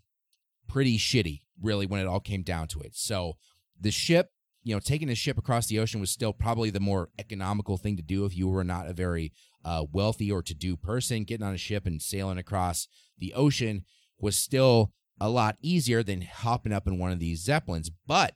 [0.67, 2.95] pretty shitty, really, when it all came down to it.
[2.95, 3.33] So
[3.79, 4.29] the ship,
[4.67, 7.95] you know, taking a ship across the ocean was still probably the more economical thing
[7.95, 9.32] to do if you were not a very
[9.63, 11.23] uh, wealthy or to do person.
[11.23, 13.86] Getting on a ship and sailing across the ocean
[14.19, 17.89] was still a lot easier than hopping up in one of these Zeppelins.
[18.06, 18.36] But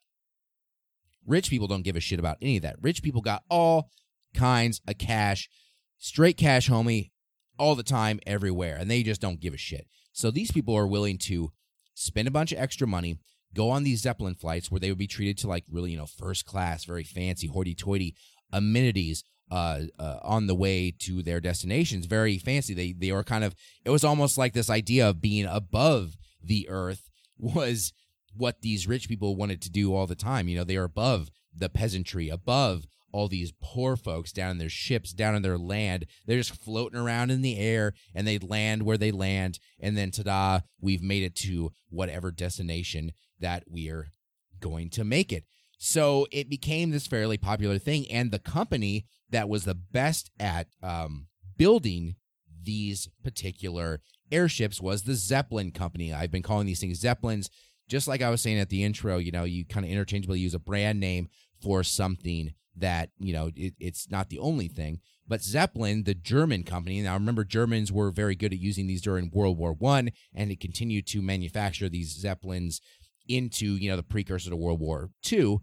[1.28, 2.78] rich people don't give a shit about any of that.
[2.82, 3.89] Rich people got all
[4.34, 5.50] kinds of cash,
[5.98, 7.12] straight cash, homie,
[7.60, 9.86] all the time, everywhere, and they just don't give a shit.
[10.13, 11.52] So these people are willing to
[11.94, 13.20] spend a bunch of extra money,
[13.56, 16.06] go on these Zeppelin flights where they would be treated to like really, you know,
[16.06, 18.16] first class, very fancy, hoity-toity
[18.52, 19.24] amenities.
[19.52, 22.74] Uh, uh, on the way to their destinations, very fancy.
[22.74, 23.54] They they were kind of.
[23.84, 27.92] It was almost like this idea of being above the earth was
[28.34, 30.48] what these rich people wanted to do all the time.
[30.48, 34.70] You know, they are above the peasantry, above all these poor folks down in their
[34.70, 36.06] ships, down in their land.
[36.26, 39.60] They're just floating around in the air and they land where they land.
[39.80, 44.12] And then, ta da, we've made it to whatever destination that we're
[44.60, 45.45] going to make it.
[45.77, 48.10] So it became this fairly popular thing.
[48.12, 51.27] And the company that was the best at um,
[51.58, 52.15] building
[52.63, 54.01] these particular
[54.32, 56.13] airships was the Zeppelin company.
[56.13, 57.49] I've been calling these things Zeppelins.
[57.89, 60.54] Just like I was saying at the intro, you know, you kind of interchangeably use
[60.54, 61.30] a brand name
[61.62, 66.63] for something that you know it, it's not the only thing but zeppelin the german
[66.63, 70.51] company now remember germans were very good at using these during world war one and
[70.51, 72.80] it continued to manufacture these zeppelins
[73.28, 75.62] into you know the precursor to world war two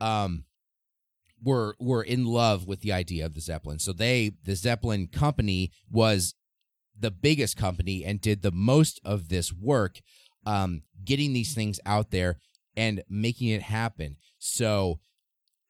[0.00, 0.44] um
[1.42, 3.78] were were in love with the idea of the zeppelin.
[3.78, 6.34] So they the zeppelin company was
[6.98, 10.00] the biggest company and did the most of this work
[10.46, 12.38] um getting these things out there
[12.76, 14.16] and making it happen.
[14.38, 15.00] So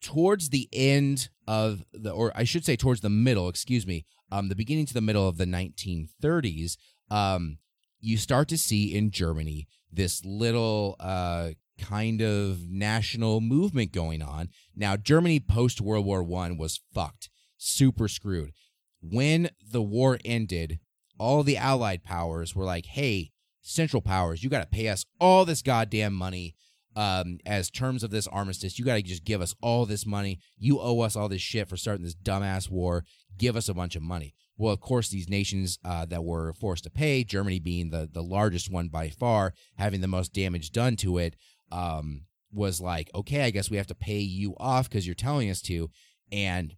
[0.00, 4.48] towards the end of the, or I should say towards the middle, excuse me, um,
[4.48, 6.76] the beginning to the middle of the 1930s,
[7.10, 7.58] um,
[8.00, 14.48] you start to see in Germany this little uh, kind of national movement going on.
[14.74, 18.52] Now, Germany post World War One was fucked, super screwed.
[19.00, 20.78] When the war ended,
[21.18, 25.44] all the Allied powers were like, "Hey, Central Powers, you got to pay us all
[25.44, 26.54] this goddamn money."
[26.96, 30.40] um, as terms of this armistice, you got to just give us all this money.
[30.58, 33.04] You owe us all this shit for starting this dumbass war.
[33.38, 34.34] Give us a bunch of money.
[34.60, 38.22] Well, of course, these nations uh, that were forced to pay, Germany being the the
[38.22, 41.34] largest one by far, having the most damage done to it,
[41.72, 45.48] um, was like, okay, I guess we have to pay you off because you're telling
[45.48, 45.90] us to,
[46.30, 46.74] and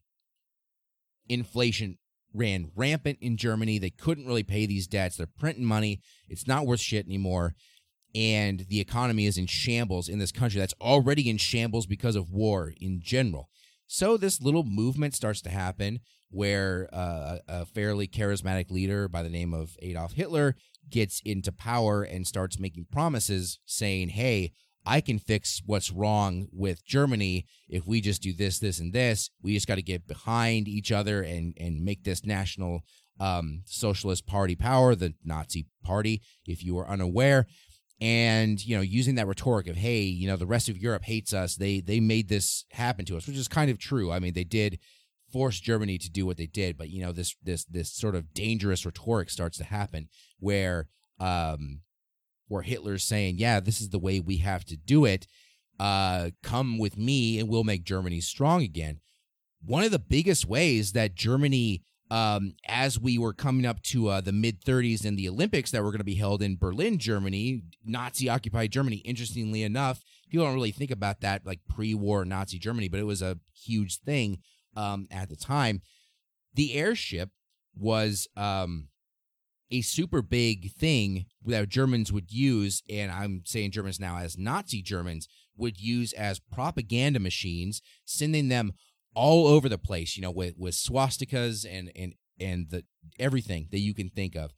[1.28, 1.98] inflation
[2.32, 3.78] ran rampant in Germany.
[3.78, 5.16] They couldn't really pay these debts.
[5.16, 6.00] They're printing money.
[6.28, 7.54] It's not worth shit anymore
[8.14, 12.30] and the economy is in shambles in this country that's already in shambles because of
[12.30, 13.48] war in general.
[13.86, 16.00] So this little movement starts to happen
[16.32, 20.56] where uh, a fairly charismatic leader by the name of Adolf Hitler
[20.90, 24.52] gets into power and starts making promises saying, "Hey,
[24.84, 29.30] I can fix what's wrong with Germany if we just do this, this, and this.
[29.40, 32.80] We just got to get behind each other and and make this national
[33.20, 36.22] um, socialist party power, the Nazi party.
[36.46, 37.46] If you are unaware,
[38.02, 41.32] and you know using that rhetoric of hey you know the rest of europe hates
[41.32, 44.34] us they they made this happen to us which is kind of true i mean
[44.34, 44.80] they did
[45.32, 46.76] force Germany to do what they did.
[46.76, 51.80] But you know, this this this sort of dangerous rhetoric starts to happen where um
[52.48, 55.26] where Hitler's saying, "Yeah, this is the way we have to do it.
[55.80, 59.00] Uh, come with me, and we'll make Germany strong again."
[59.64, 64.20] One of the biggest ways that Germany um, as we were coming up to uh,
[64.20, 67.62] the mid 30s and the Olympics that were going to be held in Berlin, Germany,
[67.86, 68.96] Nazi occupied Germany.
[68.96, 73.06] Interestingly enough, people don't really think about that like pre war Nazi Germany, but it
[73.06, 74.40] was a huge thing
[74.76, 75.82] um, at the time.
[76.54, 77.30] The airship
[77.74, 78.88] was um,
[79.70, 84.82] a super big thing that Germans would use, and I'm saying Germans now as Nazi
[84.82, 88.72] Germans would use as propaganda machines, sending them
[89.14, 92.84] all over the place, you know, with, with swastikas and, and, and the
[93.18, 94.52] everything that you can think of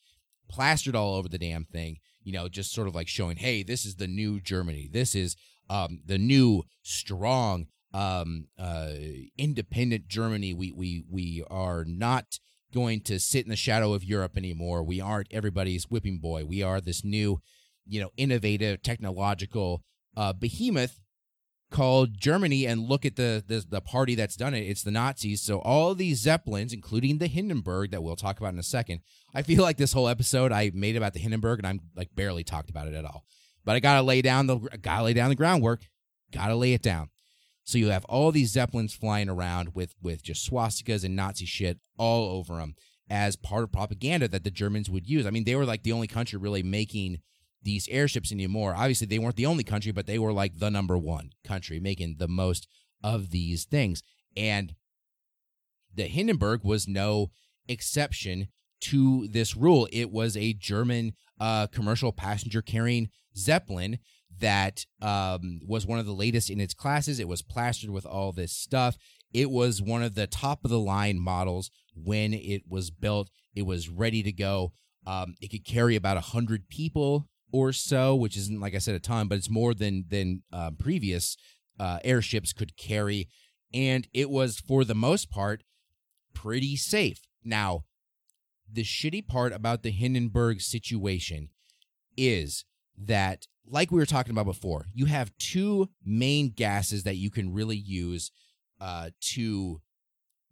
[0.48, 3.84] plastered all over the damn thing, you know, just sort of like showing, hey, this
[3.84, 4.88] is the new Germany.
[4.90, 5.36] This is
[5.68, 8.90] um, the new strong, um, uh,
[9.38, 10.52] independent Germany.
[10.52, 12.38] We, we, we are not
[12.72, 14.82] going to sit in the shadow of Europe anymore.
[14.82, 16.44] We aren't everybody's whipping boy.
[16.44, 17.40] We are this new,
[17.86, 19.82] you know, innovative, technological
[20.16, 21.00] uh, behemoth
[21.70, 24.60] called Germany and look at the, the the party that's done it.
[24.60, 25.42] It's the Nazis.
[25.42, 29.00] So all these Zeppelins, including the Hindenburg that we'll talk about in a second.
[29.34, 32.44] I feel like this whole episode I made about the Hindenburg and I'm like barely
[32.44, 33.24] talked about it at all.
[33.64, 35.82] But I gotta lay down the gotta lay down the groundwork.
[36.32, 37.10] Gotta lay it down.
[37.64, 41.78] So you have all these Zeppelins flying around with with just swastikas and Nazi shit
[41.98, 42.74] all over them
[43.08, 45.26] as part of propaganda that the Germans would use.
[45.26, 47.20] I mean, they were like the only country really making
[47.62, 48.74] these airships anymore.
[48.74, 52.16] Obviously, they weren't the only country, but they were like the number one country making
[52.18, 52.68] the most
[53.02, 54.02] of these things.
[54.36, 54.74] And
[55.94, 57.30] the Hindenburg was no
[57.68, 58.48] exception
[58.82, 59.88] to this rule.
[59.92, 63.98] It was a German uh, commercial passenger carrying Zeppelin
[64.40, 67.20] that um, was one of the latest in its classes.
[67.20, 68.96] It was plastered with all this stuff.
[69.32, 73.30] It was one of the top of the line models when it was built.
[73.54, 74.72] It was ready to go.
[75.06, 79.00] Um, it could carry about 100 people or so, which isn't like I said a
[79.00, 81.36] ton, but it's more than than uh, previous
[81.78, 83.28] uh, airships could carry,
[83.72, 85.62] and it was for the most part
[86.34, 87.20] pretty safe.
[87.44, 87.84] Now,
[88.70, 91.50] the shitty part about the Hindenburg situation
[92.16, 92.64] is
[92.98, 97.52] that, like we were talking about before, you have two main gases that you can
[97.52, 98.30] really use
[98.80, 99.80] uh, to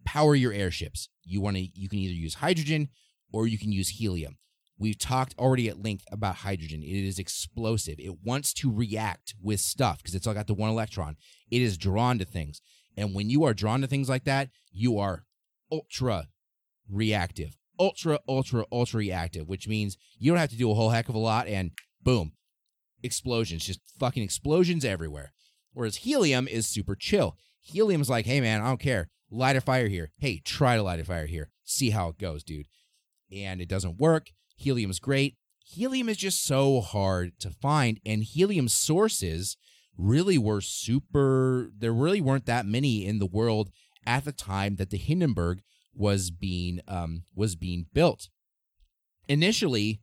[0.04, 1.08] power your airships.
[1.24, 2.88] You want to you can either use hydrogen
[3.32, 4.38] or you can use helium.
[4.78, 6.82] We've talked already at length about hydrogen.
[6.82, 7.96] It is explosive.
[7.98, 11.16] It wants to react with stuff because it's all got the one electron.
[11.50, 12.60] It is drawn to things.
[12.96, 15.24] And when you are drawn to things like that, you are
[15.70, 16.28] ultra
[16.90, 17.56] reactive.
[17.78, 21.14] Ultra, ultra, ultra reactive, which means you don't have to do a whole heck of
[21.14, 21.70] a lot and
[22.02, 22.32] boom,
[23.02, 25.32] explosions, just fucking explosions everywhere.
[25.72, 27.36] Whereas helium is super chill.
[27.60, 29.08] Helium's like, hey man, I don't care.
[29.30, 30.10] Light a fire here.
[30.18, 31.50] Hey, try to light a fire here.
[31.64, 32.66] See how it goes, dude.
[33.34, 34.28] And it doesn't work.
[34.56, 35.36] Helium's great.
[35.64, 39.56] Helium is just so hard to find, and helium sources
[39.96, 41.70] really were super.
[41.76, 43.70] There really weren't that many in the world
[44.04, 45.62] at the time that the Hindenburg
[45.94, 48.28] was being um, was being built.
[49.28, 50.00] Initially,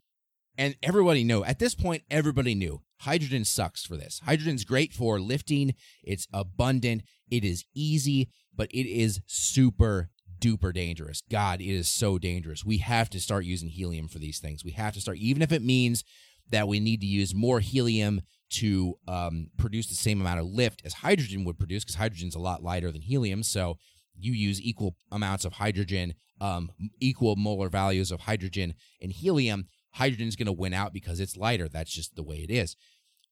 [0.60, 4.22] and everybody knew at this point, everybody knew hydrogen sucks for this.
[4.26, 5.74] Hydrogen's great for lifting.
[6.04, 7.02] It's abundant.
[7.32, 11.22] It is easy, but it is super duper dangerous.
[11.32, 12.66] God, it is so dangerous.
[12.66, 14.64] We have to start using helium for these things.
[14.64, 16.04] We have to start, even if it means
[16.50, 20.82] that we need to use more helium to um, produce the same amount of lift
[20.84, 23.44] as hydrogen would produce, because hydrogen's a lot lighter than helium.
[23.44, 23.78] So
[24.18, 29.68] you use equal amounts of hydrogen, um, equal molar values of hydrogen and helium.
[29.92, 31.68] Hydrogen's going to win out because it's lighter.
[31.68, 32.76] That's just the way it is.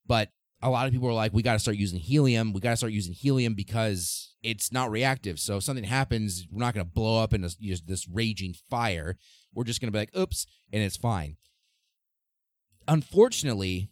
[0.06, 0.30] But
[0.62, 2.54] a lot of people are like, we got to start using helium.
[2.54, 5.39] We got to start using helium because it's not reactive.
[5.39, 9.17] So if something happens, we're not going to blow up in this, this raging fire.
[9.54, 11.38] We're just going to be like, oops, and it's fine.
[12.88, 13.91] Unfortunately,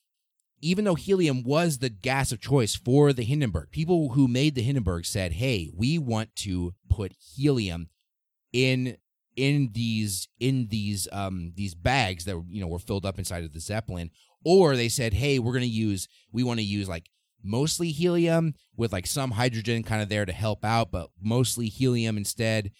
[0.61, 4.63] even though helium was the gas of choice for the Hindenburg, people who made the
[4.63, 7.89] Hindenburg said, "Hey, we want to put helium
[8.53, 8.97] in
[9.35, 13.53] in these in these um these bags that you know were filled up inside of
[13.53, 14.11] the Zeppelin
[14.45, 17.09] or they said, hey, we're going to use, we want to use like
[17.43, 22.15] mostly helium with like some hydrogen kind of there to help out, but mostly helium
[22.15, 22.71] instead.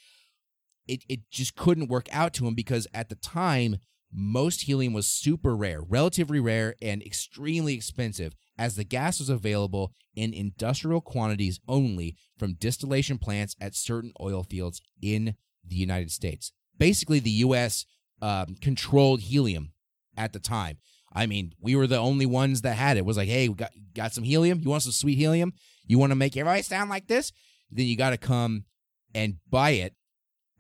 [0.88, 3.78] It, it just couldn't work out to him because at the time,
[4.14, 9.94] most helium was super rare, relatively rare, and extremely expensive, as the gas was available
[10.16, 15.36] in industrial quantities only from distillation plants at certain oil fields in
[15.68, 16.52] the United States.
[16.78, 17.86] Basically, the U.S.
[18.22, 19.72] Um, controlled helium
[20.18, 20.78] at the time.
[21.14, 23.02] I mean, we were the only ones that had it.
[23.02, 24.60] it was like, hey, we got got some helium.
[24.62, 25.54] You want some sweet helium?
[25.86, 27.32] You want to make everybody sound like this?
[27.72, 28.66] Then you got to come
[29.14, 29.96] and buy it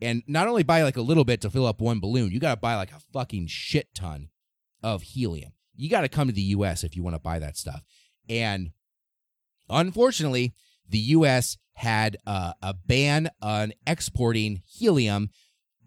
[0.01, 2.55] And not only buy like a little bit to fill up one balloon, you got
[2.55, 4.29] to buy like a fucking shit ton
[4.81, 5.53] of helium.
[5.75, 7.83] You got to come to the US if you want to buy that stuff.
[8.29, 8.71] And
[9.69, 10.53] unfortunately,
[10.87, 15.29] the US had uh, a ban on exporting helium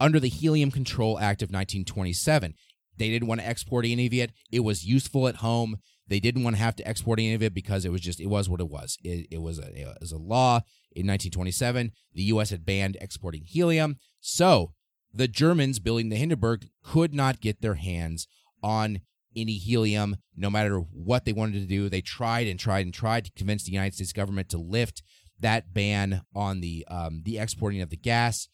[0.01, 2.55] under the Helium Control Act of 1927.
[2.97, 4.33] They didn't want to export any of it.
[4.51, 5.79] It was useful at home.
[6.07, 8.27] They didn't want to have to export any of it because it was just it
[8.27, 8.99] was what it was.
[9.05, 10.57] It, it was a it was a law
[10.93, 11.93] in 1927.
[12.15, 12.51] The U.S.
[12.51, 14.73] had banned exporting helium, so
[15.13, 18.27] the Germans building the Hindenburg could not get their hands
[18.63, 19.01] on
[19.37, 21.89] any helium, no matter what they wanted to do.
[21.89, 25.03] They tried and tried and tried to convince the United States government to lift
[25.41, 28.49] that ban on the um, the exporting of the gas.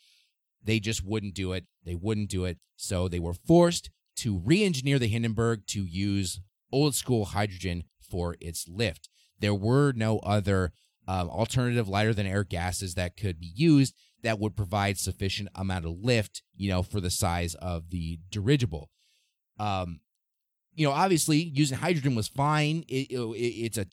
[0.62, 1.66] They just wouldn't do it.
[1.84, 2.58] They wouldn't do it.
[2.76, 6.40] So they were forced to re-engineer the Hindenburg to use
[6.72, 9.08] old school hydrogen for its lift.
[9.40, 10.72] There were no other
[11.06, 15.84] um, alternative lighter than air gases that could be used that would provide sufficient amount
[15.84, 18.90] of lift, you know, for the size of the dirigible.
[19.58, 20.00] Um,
[20.74, 22.84] you know, obviously using hydrogen was fine.
[22.88, 23.86] It, it, it's a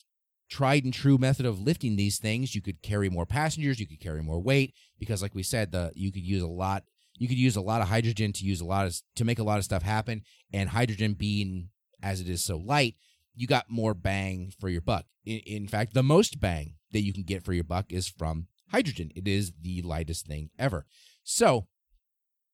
[0.52, 2.54] tried and true method of lifting these things.
[2.54, 5.90] You could carry more passengers, you could carry more weight because, like we said, the
[5.94, 6.84] you could use a lot.
[7.18, 9.44] You could use a lot of hydrogen to use a lot of to make a
[9.44, 10.22] lot of stuff happen.
[10.52, 11.70] And hydrogen being
[12.02, 12.96] as it is so light,
[13.34, 15.06] you got more bang for your buck.
[15.24, 18.48] In, in fact, the most bang that you can get for your buck is from
[18.70, 19.10] hydrogen.
[19.16, 20.84] It is the lightest thing ever.
[21.24, 21.66] So,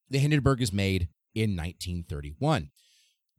[0.09, 2.71] the Hindenburg is made in 1931,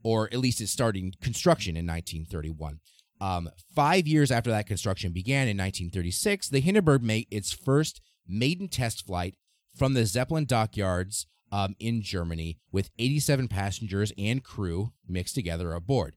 [0.04, 2.80] or at least it's starting construction in 1931.
[3.22, 8.68] Um, five years after that construction began in 1936, the Hindenburg made its first maiden
[8.68, 9.36] test flight
[9.76, 16.16] from the Zeppelin dockyards um, in Germany with 87 passengers and crew mixed together aboard.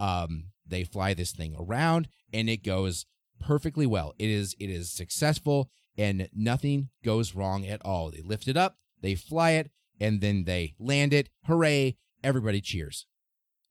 [0.00, 3.06] Um, they fly this thing around and it goes
[3.40, 4.14] perfectly well.
[4.18, 8.10] It is it is successful and nothing goes wrong at all.
[8.10, 9.70] They lift it up, they fly it,
[10.00, 11.28] and then they land it.
[11.44, 11.96] Hooray!
[12.22, 13.06] Everybody cheers.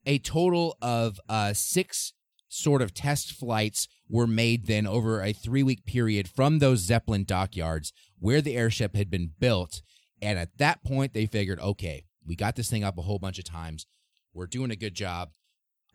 [0.06, 2.14] A total of uh, six
[2.54, 7.24] sort of test flights were made then over a three week period from those Zeppelin
[7.24, 9.82] dockyards where the airship had been built.
[10.22, 13.40] And at that point, they figured, okay, we got this thing up a whole bunch
[13.40, 13.88] of times.
[14.34, 15.30] We're doing a good job.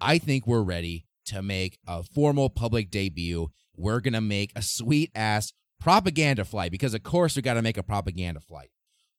[0.00, 3.48] I think we're ready to make a formal public debut.
[3.76, 7.62] We're going to make a sweet ass propaganda flight because, of course, we got to
[7.62, 8.70] make a propaganda flight.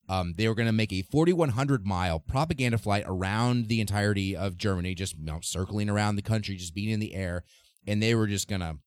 [0.09, 4.57] Um, they were going to make a 4,100 mile propaganda flight around the entirety of
[4.57, 7.43] Germany, just you know, circling around the country, just being in the air,
[7.87, 8.77] and they were just gonna,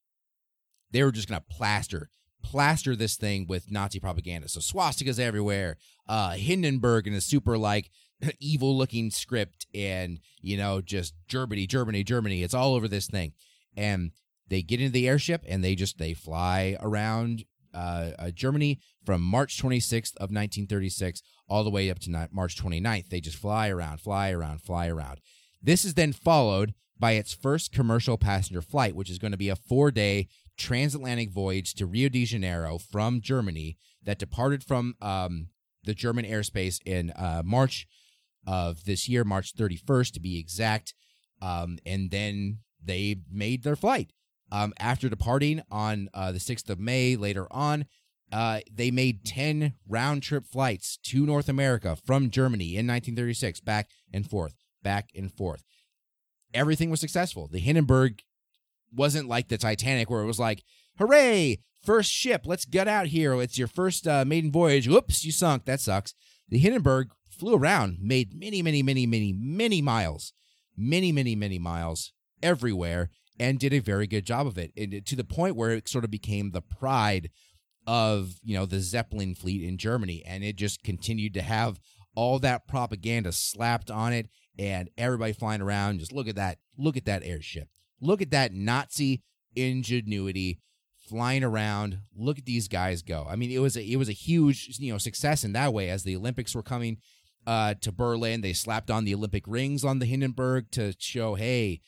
[0.91, 2.11] they were just gonna plaster,
[2.43, 4.49] plaster this thing with Nazi propaganda.
[4.49, 5.77] So swastikas everywhere,
[6.09, 7.91] uh, Hindenburg in a super like
[8.41, 12.43] evil looking script, and you know, just Germany, Germany, Germany.
[12.43, 13.33] It's all over this thing,
[13.77, 14.11] and
[14.53, 17.45] they get into the airship and they just they fly around
[17.75, 23.09] uh, uh, Germany from March 26th of 1936 all the way up to March 29th.
[23.09, 25.21] They just fly around, fly around, fly around.
[25.63, 29.49] This is then followed by its first commercial passenger flight, which is going to be
[29.49, 35.49] a four day transatlantic voyage to Rio de Janeiro from Germany that departed from um,
[35.85, 37.87] the German airspace in uh, March
[38.47, 40.95] of this year, March 31st to be exact.
[41.41, 44.13] Um, and then they made their flight.
[44.53, 47.87] Um, after departing on uh, the 6th of May later on,
[48.31, 53.89] uh, they made 10 round trip flights to North America from Germany in 1936, back
[54.13, 55.65] and forth, back and forth.
[56.53, 57.49] Everything was successful.
[57.51, 58.21] The Hindenburg
[58.95, 60.63] wasn't like the Titanic, where it was like,
[60.99, 63.41] hooray, first ship, let's get out here.
[63.41, 64.87] It's your first uh, maiden voyage.
[64.87, 65.65] Whoops, you sunk.
[65.65, 66.13] That sucks.
[66.51, 70.35] The Hindenburg flew around, made many, many, many, many, many miles,
[70.77, 75.17] many, many, many miles everywhere and did a very good job of it, and to
[75.17, 77.31] the point where it sort of became the pride
[77.87, 81.81] of you know the Zeppelin fleet in Germany, and it just continued to have
[82.15, 84.29] all that propaganda slapped on it,
[84.59, 85.99] and everybody flying around.
[85.99, 87.69] Just look at that, look at that airship,
[88.01, 89.23] look at that Nazi
[89.55, 90.61] ingenuity
[91.09, 91.99] flying around.
[92.15, 93.27] Look at these guys go.
[93.29, 95.89] I mean, it was a, it was a huge you know success in that way
[95.91, 96.99] as the Olympics were coming
[97.47, 98.41] uh, to Berlin.
[98.41, 101.81] They slapped on the Olympic rings on the Hindenburg to show, hey,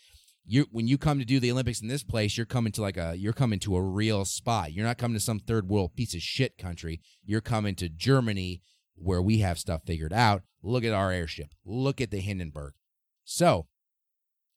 [0.46, 2.96] you when you come to do the Olympics in this place, you're coming to like
[2.96, 4.72] a you're coming to a real spot.
[4.72, 7.00] You're not coming to some third world piece of shit country.
[7.24, 8.60] You're coming to Germany
[8.96, 10.42] where we have stuff figured out.
[10.62, 11.48] Look at our airship.
[11.64, 12.74] Look at the Hindenburg.
[13.24, 13.66] So,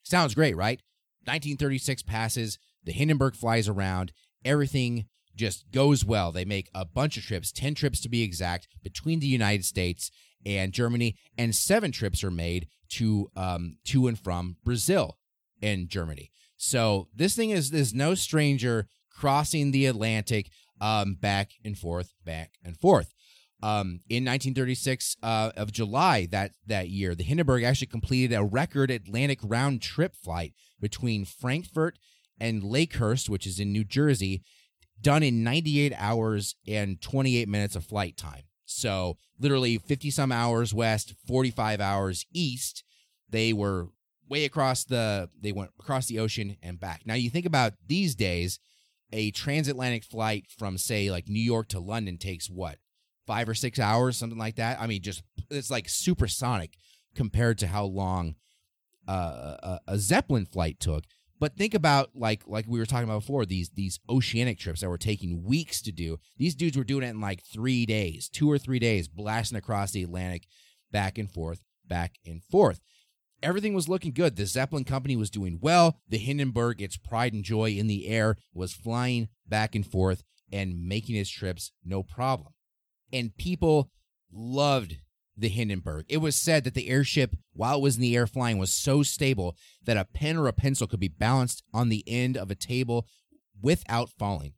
[0.03, 0.81] sounds great, right?
[1.23, 4.13] 1936 passes, the Hindenburg flies around,
[4.45, 6.31] everything just goes well.
[6.31, 10.09] They make a bunch of trips, 10 trips to be exact, between the United States
[10.45, 15.17] and Germany, and seven trips are made to um, to and from Brazil
[15.62, 16.32] in Germany.
[16.58, 20.49] So this thing is is no stranger crossing the Atlantic
[20.80, 23.14] um, back and forth, back and forth.
[23.64, 28.91] Um, in 1936 uh, of July that that year, the Hindenburg actually completed a record
[28.91, 31.97] Atlantic round trip flight between Frankfurt
[32.39, 34.43] and Lakehurst, which is in New Jersey,
[35.01, 38.43] done in 98 hours and 28 minutes of flight time.
[38.66, 42.84] So literally 50 some hours west, 45 hours east.
[43.30, 43.88] They were
[44.30, 47.01] way across the they went across the ocean and back.
[47.05, 48.59] Now you think about these days,
[49.11, 52.78] a transatlantic flight from say like New York to London takes what?
[53.25, 54.80] 5 or 6 hours, something like that.
[54.80, 56.78] I mean just it's like supersonic
[57.15, 58.36] compared to how long
[59.07, 61.03] uh, a, a Zeppelin flight took.
[61.39, 64.89] But think about like like we were talking about before these these oceanic trips that
[64.89, 66.17] were taking weeks to do.
[66.38, 69.91] These dudes were doing it in like 3 days, 2 or 3 days blasting across
[69.91, 70.47] the Atlantic
[70.91, 72.82] back and forth, back and forth.
[73.43, 74.35] Everything was looking good.
[74.35, 75.99] The Zeppelin company was doing well.
[76.09, 80.88] The Hindenburg, its pride and joy in the air, was flying back and forth and
[80.88, 82.53] making its trips no problem.
[83.13, 83.91] And people
[84.31, 84.97] loved
[85.38, 86.05] the Hindenburg.
[86.09, 89.03] It was said that the airship, while it was in the air flying, was so
[89.03, 92.55] stable that a pen or a pencil could be balanced on the end of a
[92.55, 93.07] table
[93.61, 94.53] without falling.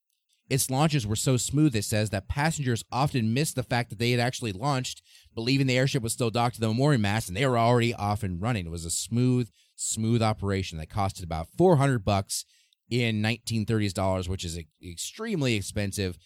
[0.49, 4.11] Its launches were so smooth, it says, that passengers often missed the fact that they
[4.11, 5.03] had actually launched,
[5.35, 8.23] believing the airship was still docked to the mooring mast and they were already off
[8.23, 8.65] and running.
[8.65, 12.45] It was a smooth, smooth operation that costed about 400 bucks
[12.89, 16.17] in 1930s dollars, which is extremely expensive.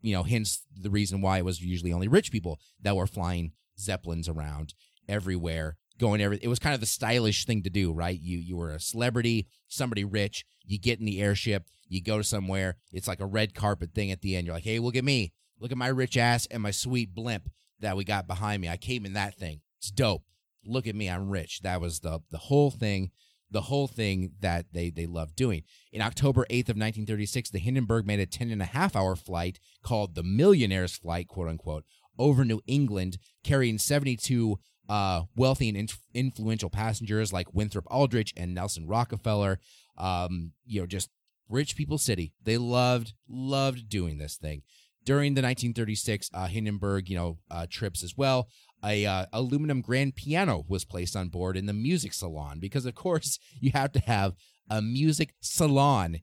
[0.00, 3.52] You know, hence the reason why it was usually only rich people that were flying
[3.78, 4.74] zeppelins around
[5.08, 8.56] everywhere going every it was kind of the stylish thing to do right you you
[8.56, 13.20] were a celebrity somebody rich you get in the airship you go somewhere it's like
[13.20, 14.46] a red carpet thing at the end.
[14.46, 15.32] You're like hey look at me.
[15.60, 17.48] Look at my rich ass and my sweet blimp
[17.80, 18.68] that we got behind me.
[18.68, 19.60] I came in that thing.
[19.78, 20.24] It's dope.
[20.64, 21.08] Look at me.
[21.08, 21.60] I'm rich.
[21.62, 23.10] That was the the whole thing
[23.50, 25.62] the whole thing that they they loved doing.
[25.92, 29.58] In october 8th of 1936 the hindenburg made a 10 and a half hour flight
[29.82, 31.84] called the millionaire's flight quote unquote
[32.18, 38.54] over New England, carrying 72 uh, wealthy and in- influential passengers like Winthrop Aldrich and
[38.54, 39.58] Nelson Rockefeller.
[39.96, 41.10] Um, you know, just
[41.52, 42.32] rich people city.
[42.42, 44.62] They loved loved doing this thing.
[45.04, 48.48] During the 1936 uh, Hindenburg, you know, uh, trips as well,
[48.84, 52.94] a uh, aluminum grand piano was placed on board in the music salon because, of
[52.94, 54.34] course, you have to have
[54.70, 56.20] a music salon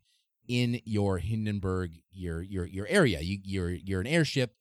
[0.47, 3.19] in your Hindenburg your your your area.
[3.21, 4.55] You you're you're an airship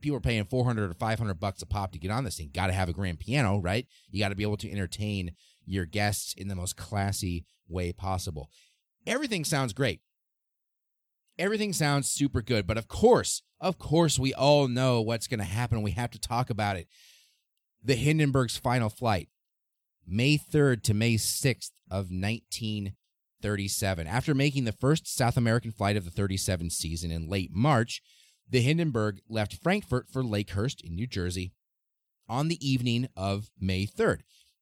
[0.00, 2.50] people are paying 400 or 500 bucks a pop to get on this thing.
[2.52, 3.86] Got to have a grand piano, right?
[4.10, 5.32] You got to be able to entertain
[5.64, 8.50] your guests in the most classy way possible.
[9.06, 10.00] Everything sounds great.
[11.38, 15.44] Everything sounds super good, but of course, of course, we all know what's going to
[15.44, 15.82] happen.
[15.82, 16.88] We have to talk about it.
[17.82, 19.28] The Hindenburg's final flight,
[20.06, 24.06] May 3rd to May 6th of 1937.
[24.06, 28.02] After making the first South American flight of the 37 season in late March,
[28.48, 31.52] the Hindenburg left Frankfurt for Lakehurst in New Jersey
[32.28, 34.20] on the evening of May 3rd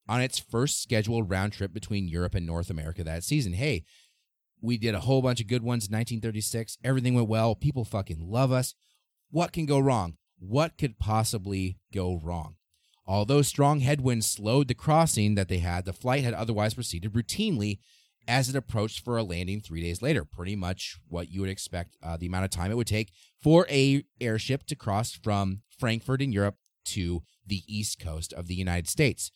[0.08, 3.54] on its first scheduled round trip between Europe and North America that season.
[3.54, 3.84] Hey,
[4.64, 6.78] we did a whole bunch of good ones in 1936.
[6.82, 7.54] Everything went well.
[7.54, 8.74] People fucking love us.
[9.30, 10.16] What can go wrong?
[10.38, 12.56] What could possibly go wrong?
[13.06, 17.78] Although strong headwinds slowed the crossing that they had, the flight had otherwise proceeded routinely
[18.26, 20.24] as it approached for a landing three days later.
[20.24, 23.12] Pretty much what you would expect uh, the amount of time it would take
[23.42, 26.56] for a airship to cross from Frankfurt in Europe
[26.86, 29.30] to the east coast of the United States.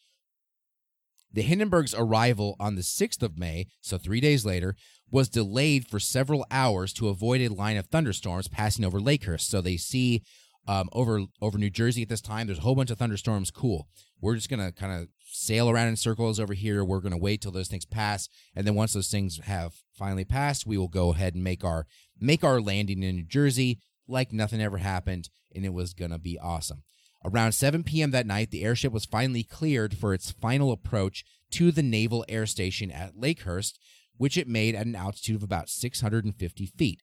[1.33, 4.75] The Hindenburg's arrival on the 6th of May, so three days later,
[5.11, 9.43] was delayed for several hours to avoid a line of thunderstorms passing over Lakehurst.
[9.43, 10.23] So they see
[10.69, 12.47] um, over over New Jersey at this time.
[12.47, 13.51] There's a whole bunch of thunderstorms.
[13.51, 13.89] Cool.
[14.21, 16.85] We're just gonna kind of sail around in circles over here.
[16.85, 20.67] We're gonna wait till those things pass, and then once those things have finally passed,
[20.67, 21.87] we will go ahead and make our
[22.21, 26.39] make our landing in New Jersey like nothing ever happened, and it was gonna be
[26.39, 26.83] awesome.
[27.25, 28.11] Around 7 p.m.
[28.13, 32.47] that night, the airship was finally cleared for its final approach to the Naval Air
[32.47, 33.79] Station at Lakehurst,
[34.17, 37.03] which it made at an altitude of about 650 feet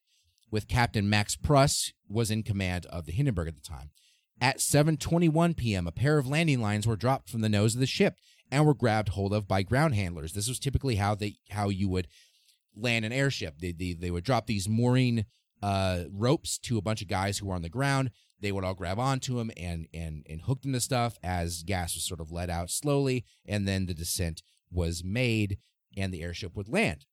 [0.50, 3.90] with Captain Max Pruss was in command of the Hindenburg at the time.
[4.40, 7.86] At 7:21 p.m., a pair of landing lines were dropped from the nose of the
[7.86, 8.16] ship
[8.50, 10.32] and were grabbed hold of by ground handlers.
[10.32, 12.08] This was typically how they how you would
[12.74, 13.58] land an airship.
[13.58, 15.24] They they, they would drop these mooring
[15.62, 18.10] uh, ropes to a bunch of guys who were on the ground.
[18.40, 21.94] They would all grab onto him and and and hook them to stuff as gas
[21.94, 25.58] was sort of let out slowly, and then the descent was made
[25.96, 27.06] and the airship would land.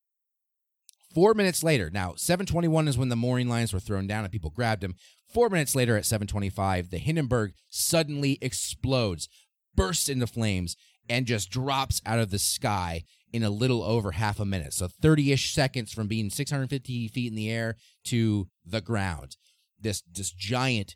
[1.14, 4.50] Four minutes later, now 721 is when the mooring lines were thrown down and people
[4.50, 4.96] grabbed him.
[5.32, 9.30] Four minutes later at 725, the Hindenburg suddenly explodes,
[9.76, 10.76] bursts into flames,
[11.08, 14.74] and just drops out of the sky in a little over half a minute.
[14.74, 19.38] So 30 ish seconds from being 650 feet in the air to the ground.
[19.80, 20.96] This, this giant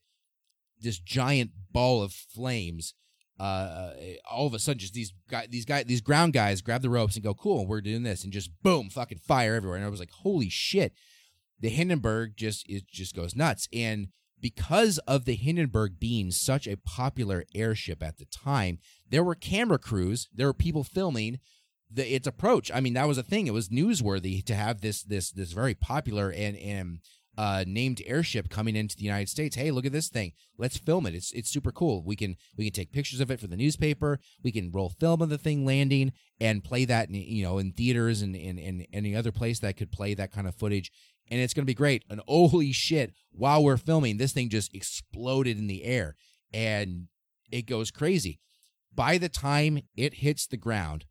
[0.80, 2.93] this giant ball of flames.
[3.39, 3.91] Uh,
[4.30, 7.15] all of a sudden, just these guy, these guy, these ground guys grab the ropes
[7.15, 9.78] and go, "Cool, we're doing this," and just boom, fucking fire everywhere.
[9.78, 10.93] And I was like, "Holy shit!"
[11.59, 14.07] The Hindenburg just it just goes nuts, and
[14.39, 19.80] because of the Hindenburg being such a popular airship at the time, there were camera
[19.80, 21.39] crews, there were people filming
[21.89, 22.71] the its approach.
[22.73, 23.47] I mean, that was a thing.
[23.47, 26.99] It was newsworthy to have this this this very popular and and
[27.38, 29.55] uh, named airship coming into the United States.
[29.55, 30.33] Hey, look at this thing.
[30.57, 31.13] Let's film it.
[31.13, 32.03] It's it's super cool.
[32.03, 34.19] We can we can take pictures of it for the newspaper.
[34.43, 37.73] We can roll film of the thing landing and play that in, you know in
[37.73, 40.91] theaters and in any other place that could play that kind of footage.
[41.29, 42.03] And it's gonna be great.
[42.09, 43.13] And holy shit!
[43.31, 46.15] While we're filming, this thing just exploded in the air
[46.51, 47.07] and
[47.51, 48.39] it goes crazy.
[48.93, 51.05] By the time it hits the ground,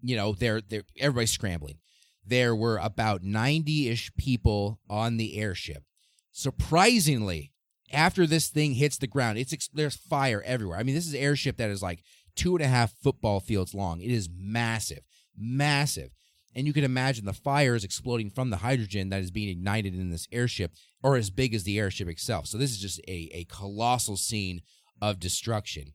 [0.00, 1.78] you know they're they're everybody's scrambling
[2.26, 5.84] there were about 90 ish people on the airship.
[6.32, 7.52] Surprisingly,
[7.92, 10.78] after this thing hits the ground, it's there's fire everywhere.
[10.78, 12.02] I mean, this is airship that is like
[12.34, 14.00] two and a half football fields long.
[14.00, 15.00] It is massive,
[15.36, 16.10] massive.
[16.56, 20.10] And you can imagine the fires exploding from the hydrogen that is being ignited in
[20.10, 20.72] this airship,
[21.02, 22.46] or as big as the airship itself.
[22.46, 24.62] So, this is just a, a colossal scene
[25.02, 25.94] of destruction.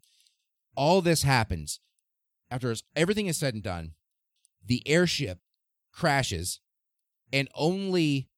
[0.76, 1.80] All this happens
[2.52, 3.92] after everything is said and done.
[4.66, 5.40] The airship
[5.92, 6.60] crashes
[7.32, 8.30] and only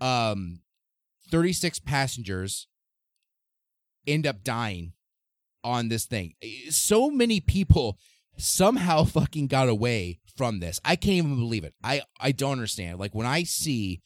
[0.00, 0.60] um
[1.30, 2.66] 36 passengers
[4.06, 4.92] end up dying
[5.62, 6.34] on this thing.
[6.68, 7.98] So many people
[8.36, 10.80] somehow fucking got away from this.
[10.84, 11.74] I can't even believe it.
[11.82, 12.98] I I don't understand.
[12.98, 14.02] Like when I see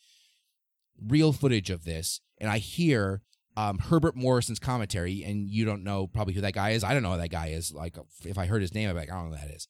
[1.06, 3.22] real footage of this and I hear
[3.58, 6.84] um, Herbert Morrison's commentary, and you don't know probably who that guy is.
[6.84, 7.72] I don't know who that guy is.
[7.72, 9.66] Like if I heard his name, I'm like, I don't know who that is.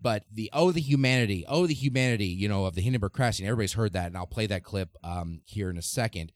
[0.00, 3.46] But the oh the humanity, oh the humanity, you know, of the Hindenburg crashing.
[3.46, 6.32] Everybody's heard that, and I'll play that clip um, here in a second.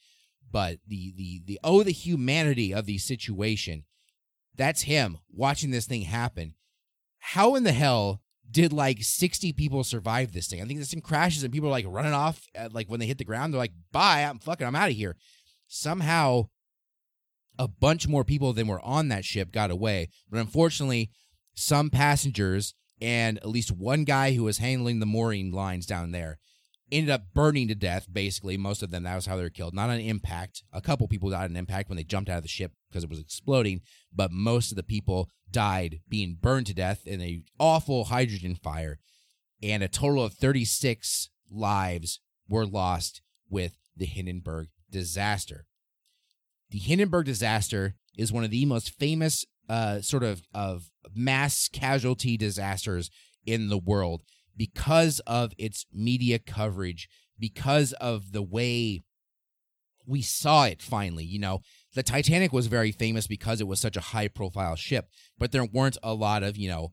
[0.51, 3.85] But the the the oh the humanity of the situation,
[4.57, 6.55] that's him watching this thing happen.
[7.19, 10.61] How in the hell did like 60 people survive this thing?
[10.61, 13.07] I think this thing crashes and people are like running off at, like when they
[13.07, 15.17] hit the ground, they're like, bye, I'm fucking I'm out of here.
[15.69, 16.49] Somehow
[17.59, 20.09] a bunch more people than were on that ship got away.
[20.29, 21.11] But unfortunately,
[21.55, 26.39] some passengers and at least one guy who was handling the mooring lines down there
[26.93, 28.57] ended up burning to death basically.
[28.57, 29.75] Most of them that was how they were killed.
[29.75, 30.63] Not on impact.
[30.73, 33.11] A couple people died on impact when they jumped out of the ship because it
[33.11, 33.81] was exploding
[34.15, 38.99] but most of the people died being burned to death in a awful hydrogen fire
[39.63, 45.67] and a total of 36 lives were lost with the hindenburg disaster.
[46.71, 52.37] The hindenburg disaster is one of the most famous uh, sort of of mass casualty
[52.37, 53.11] disasters
[53.45, 54.23] in the world
[54.57, 57.09] because of its media coverage,
[57.39, 59.03] because of the way
[60.07, 61.25] we saw it finally.
[61.25, 61.61] You know,
[61.95, 65.09] the Titanic was very famous because it was such a high profile ship,
[65.39, 66.93] but there weren't a lot of, you know,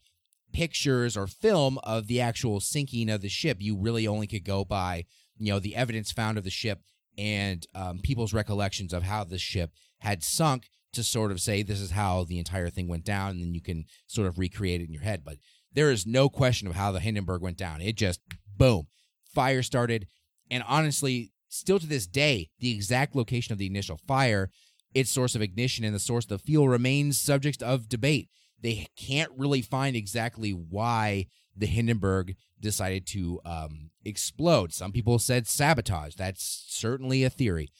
[0.54, 3.58] pictures or film of the actual sinking of the ship.
[3.60, 5.06] You really only could go by,
[5.38, 6.82] you know, the evidence found of the ship
[7.18, 11.82] and um, people's recollections of how the ship had sunk to sort of say this
[11.82, 14.88] is how the entire thing went down, and then you can sort of recreate it
[14.88, 15.24] in your head.
[15.24, 15.38] But
[15.74, 17.82] there is no question of how the Hindenburg went down.
[17.82, 18.22] It just
[18.58, 18.88] boom,
[19.34, 20.08] fire started,
[20.50, 24.50] and honestly, still to this day, the exact location of the initial fire,
[24.94, 28.30] its source of ignition, and the source of the fuel remains subject of debate.
[28.62, 34.74] They can't really find exactly why the Hindenburg decided to um, explode.
[34.74, 36.16] Some people said sabotage.
[36.16, 37.72] That's certainly a theory.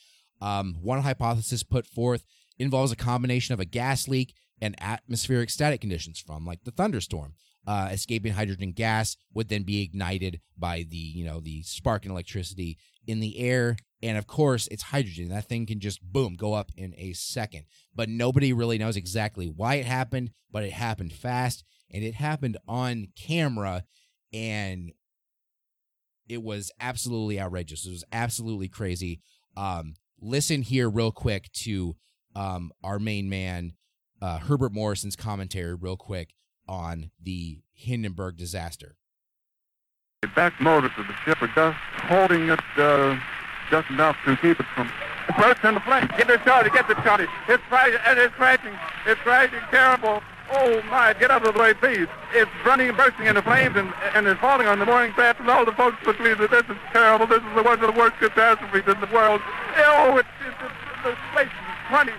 [0.42, 2.26] Um, one hypothesis put forth
[2.60, 7.34] involves a combination of a gas leak and atmospheric static conditions from like the thunderstorm.
[7.68, 12.12] Uh, escaping hydrogen gas would then be ignited by the you know the spark and
[12.12, 13.78] electricity in the air.
[14.02, 15.30] And of course it's hydrogen.
[15.30, 17.66] That thing can just boom go up in a second.
[17.94, 21.64] But nobody really knows exactly why it happened but it happened fast.
[21.92, 23.84] And it happened on camera
[24.32, 24.92] and
[26.28, 27.86] it was absolutely outrageous.
[27.86, 29.22] It was absolutely crazy.
[29.56, 31.96] Um listen here real quick to
[32.36, 33.74] um, our main man,
[34.22, 36.34] uh, Herbert Morrison's commentary, real quick,
[36.68, 38.96] on the Hindenburg disaster.
[40.22, 43.18] The back motors of the ship are just holding it uh,
[43.72, 44.90] just enough to keep it from
[45.38, 46.10] burst into flames.
[46.18, 47.28] Get the Charlie, get the Charlie.
[47.48, 48.74] It's crashing, it's crashing.
[49.06, 50.22] It's crashing terrible.
[50.52, 52.08] Oh my, get out of the way, please.
[52.34, 55.50] It's running and bursting into flames and, and it's falling on the mooring craft and
[55.50, 57.28] all the folks between this is terrible.
[57.28, 59.42] This is one of the worst catastrophes in the world.
[59.78, 61.50] Oh, it's, it's, it's the place
[61.90, 62.12] 20,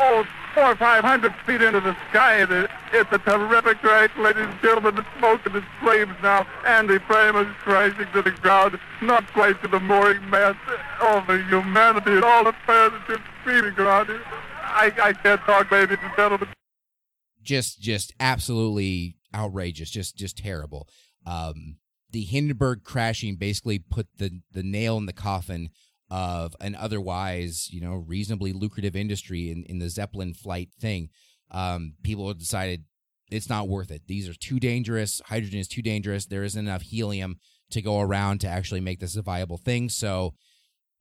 [0.00, 2.42] oh, four or five hundred feet into the sky.
[2.92, 4.96] It's a terrific crash, ladies and gentlemen.
[4.96, 9.26] The smoke and the flames now, and the frame is crashing to the ground, not
[9.32, 10.58] quite to the mooring mast.
[11.00, 14.22] All the humanity and all the that's just screaming around here.
[14.62, 16.48] I, I can't talk, ladies and gentlemen.
[17.42, 19.90] Just, just absolutely outrageous.
[19.90, 20.88] Just, just terrible.
[21.26, 21.76] Um,
[22.10, 25.70] the Hindenburg crashing basically put the the nail in the coffin
[26.12, 31.08] of an otherwise, you know, reasonably lucrative industry in, in the Zeppelin flight thing.
[31.50, 32.84] Um, people decided
[33.30, 34.02] it's not worth it.
[34.06, 35.22] These are too dangerous.
[35.24, 36.26] Hydrogen is too dangerous.
[36.26, 37.38] There isn't enough helium
[37.70, 39.88] to go around to actually make this a viable thing.
[39.88, 40.34] So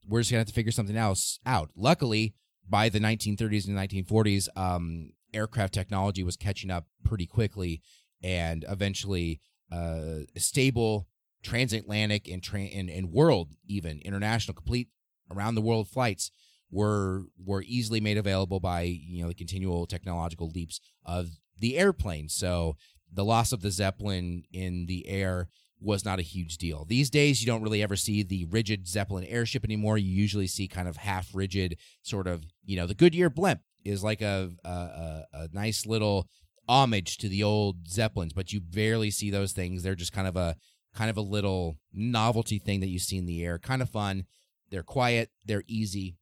[0.07, 1.72] we're just gonna have to figure something else out.
[1.76, 2.34] Luckily,
[2.70, 7.82] by the 1930s and 1940s, um, aircraft technology was catching up pretty quickly,
[8.24, 9.41] and eventually,
[9.74, 11.09] uh, stable
[11.43, 14.88] transatlantic and, tra- and and world even international complete
[15.34, 16.32] around the world flights
[16.70, 21.30] were were easily made available by you know the continual technological leaps of
[21.60, 22.30] the airplane.
[22.30, 22.76] So
[23.12, 25.50] the loss of the Zeppelin in the air
[25.82, 26.86] was not a huge deal.
[26.86, 29.98] These days, you don't really ever see the rigid Zeppelin airship anymore.
[29.98, 34.04] You usually see kind of half rigid, sort of, you know, the Goodyear blimp is
[34.04, 36.28] like a, a, a, nice little
[36.70, 39.82] homage to the old Zeppelins, but you barely see those things.
[39.82, 40.56] They're just kind of a
[40.94, 43.58] kind of a little novelty thing that you see in the air.
[43.58, 44.26] Kind of fun.
[44.72, 45.30] They're quiet.
[45.45, 46.17] They're easy.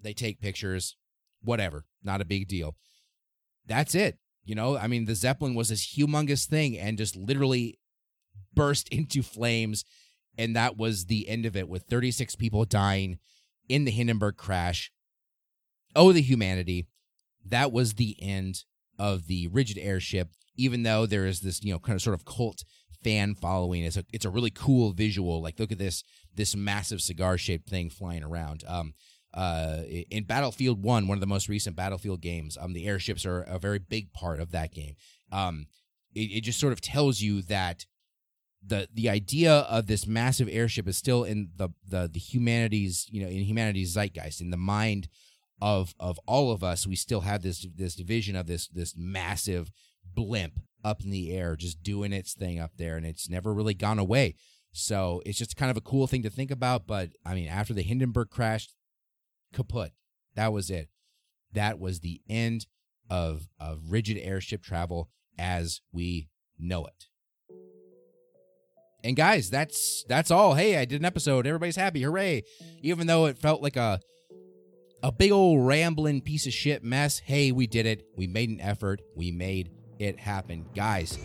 [0.00, 0.96] They take pictures.
[1.42, 1.86] Whatever.
[2.02, 2.76] Not a big deal.
[3.66, 4.18] That's it.
[4.44, 7.78] You know, I mean, the Zeppelin was this humongous thing and just literally
[8.54, 9.84] burst into flames.
[10.38, 13.18] And that was the end of it with 36 people dying
[13.68, 14.92] in the Hindenburg crash.
[15.94, 16.86] Oh, the humanity.
[17.44, 18.64] That was the end
[18.98, 22.24] of the rigid airship, even though there is this, you know, kind of sort of
[22.24, 22.64] cult
[23.02, 23.82] fan following.
[23.82, 25.42] It's a it's a really cool visual.
[25.42, 26.04] Like look at this
[26.34, 28.64] this massive cigar shaped thing flying around.
[28.66, 28.94] Um,
[29.32, 33.42] uh, in Battlefield One, one of the most recent Battlefield games, um, the airships are
[33.42, 34.96] a very big part of that game.
[35.30, 35.66] Um,
[36.14, 37.86] it, it just sort of tells you that
[38.64, 43.22] the the idea of this massive airship is still in the the the humanities, you
[43.22, 45.08] know, in humanity's zeitgeist, in the mind
[45.62, 46.86] of of all of us.
[46.86, 49.70] We still have this this division of this this massive
[50.04, 53.74] blimp up in the air, just doing its thing up there, and it's never really
[53.74, 54.34] gone away.
[54.72, 56.86] So it's just kind of a cool thing to think about.
[56.86, 58.68] But I mean, after the Hindenburg crash,
[59.52, 59.92] kaput.
[60.34, 60.88] That was it.
[61.52, 62.66] That was the end
[63.08, 67.06] of of rigid airship travel as we know it.
[69.02, 70.54] And guys, that's that's all.
[70.54, 71.46] Hey, I did an episode.
[71.46, 72.02] Everybody's happy.
[72.02, 72.44] Hooray.
[72.82, 74.00] Even though it felt like a
[75.02, 78.04] a big old rambling piece of shit mess, hey, we did it.
[78.16, 79.00] We made an effort.
[79.16, 80.66] We made it happen.
[80.74, 81.18] Guys,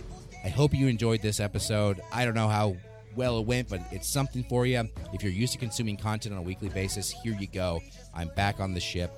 [0.43, 1.99] I hope you enjoyed this episode.
[2.11, 2.77] I don't know how
[3.15, 4.87] well it went, but it's something for you.
[5.13, 7.81] If you're used to consuming content on a weekly basis, here you go.
[8.13, 9.11] I'm back on the ship.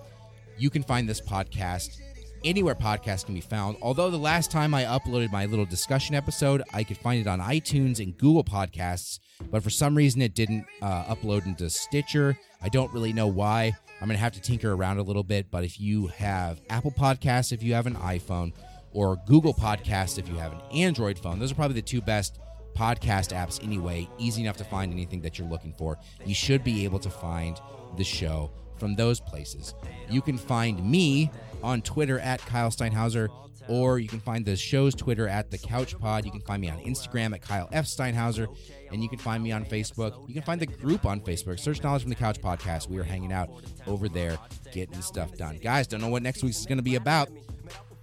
[0.57, 1.99] You can find this podcast
[2.43, 3.77] anywhere podcasts can be found.
[3.81, 7.39] Although the last time I uploaded my little discussion episode, I could find it on
[7.39, 9.19] iTunes and Google Podcasts,
[9.51, 12.37] but for some reason it didn't uh, upload into Stitcher.
[12.61, 13.73] I don't really know why.
[13.99, 16.91] I'm going to have to tinker around a little bit, but if you have Apple
[16.91, 18.53] Podcasts, if you have an iPhone,
[18.93, 22.39] or Google Podcasts, if you have an Android phone, those are probably the two best
[22.77, 24.07] podcast apps anyway.
[24.17, 25.97] Easy enough to find anything that you're looking for.
[26.25, 27.59] You should be able to find
[27.97, 29.73] the show from those places.
[30.09, 31.31] You can find me
[31.63, 33.29] on Twitter at Kyle Steinhauser,
[33.67, 36.25] or you can find the show's Twitter at The Couch Pod.
[36.25, 37.85] You can find me on Instagram at Kyle F.
[37.85, 38.47] Steinhauser,
[38.91, 40.27] and you can find me on Facebook.
[40.27, 41.59] You can find the group on Facebook.
[41.59, 42.87] Search Knowledge from the Couch Podcast.
[42.87, 43.49] We are hanging out
[43.87, 44.37] over there
[44.71, 45.57] getting stuff done.
[45.57, 47.29] Guys, don't know what next week's is going to be about,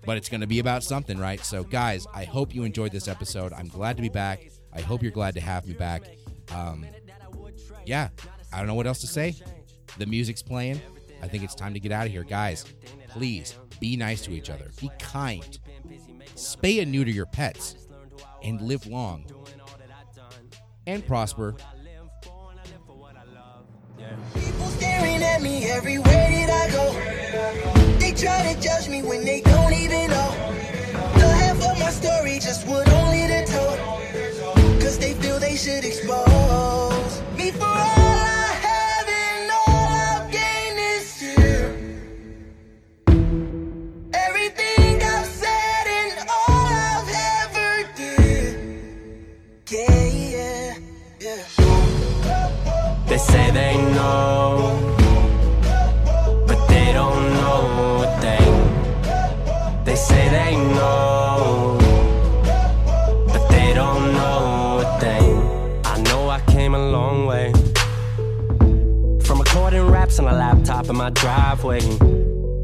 [0.04, 1.42] but it's going to be about something, right?
[1.42, 3.52] So, guys, I hope you enjoyed this episode.
[3.52, 4.50] I'm glad to be back.
[4.74, 6.02] I hope you're glad to have me back.
[6.52, 6.86] Um,
[7.86, 8.08] yeah,
[8.52, 9.34] I don't know what else to say.
[9.98, 10.80] The music's playing.
[11.22, 12.24] I think it's time to get out of here.
[12.24, 12.64] Guys,
[13.08, 14.70] please be nice to each other.
[14.80, 15.58] Be kind.
[16.34, 17.76] Spay and neuter your pets.
[18.42, 19.24] And live long.
[20.86, 21.54] And prosper.
[24.34, 27.98] People staring at me everywhere that I go.
[27.98, 30.30] They try to judge me when they don't even know.
[31.14, 33.14] The half of my story just would only
[33.46, 33.94] told.
[34.84, 40.76] Cause they feel they should expose me for all I have and all I've gained
[40.76, 41.62] this year.
[44.12, 47.08] Everything I've said and all I've
[47.40, 48.52] ever did.
[49.70, 50.04] Yeah,
[50.36, 50.76] yeah,
[51.18, 51.42] yeah.
[53.06, 54.33] They say they know,
[71.04, 71.82] my driveway.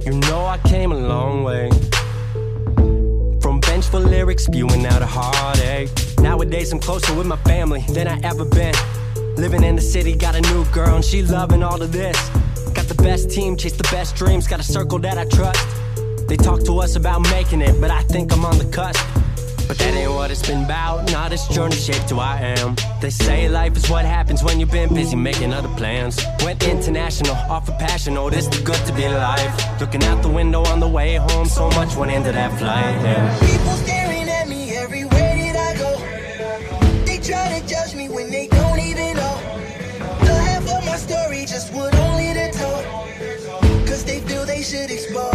[0.07, 1.69] You know I came a long way.
[3.43, 5.91] From vengeful lyrics spewing out a heartache.
[6.21, 8.75] Nowadays I'm closer with my family than I ever been.
[9.37, 12.17] Living in the city, got a new girl and she loving all of this.
[12.73, 15.67] Got the best team, chase the best dreams, got a circle that I trust.
[16.27, 19.05] They talk to us about making it, but I think I'm on the cusp.
[19.71, 21.13] But that ain't what it's been about.
[21.13, 22.75] Now this journey shaped who I am.
[23.01, 26.19] They say life is what happens when you've been busy making other plans.
[26.43, 28.17] Went international, off of passion.
[28.17, 29.53] Oh, this the good to be alive.
[29.81, 32.97] Looking out the window on the way home, so much went into that flight.
[33.05, 33.39] Yeah.
[33.39, 37.05] People staring at me everywhere that I go.
[37.05, 39.37] They try to judge me when they don't even know.
[40.27, 42.83] The half of my story just would only to tell.
[43.87, 45.30] Cause they feel they should all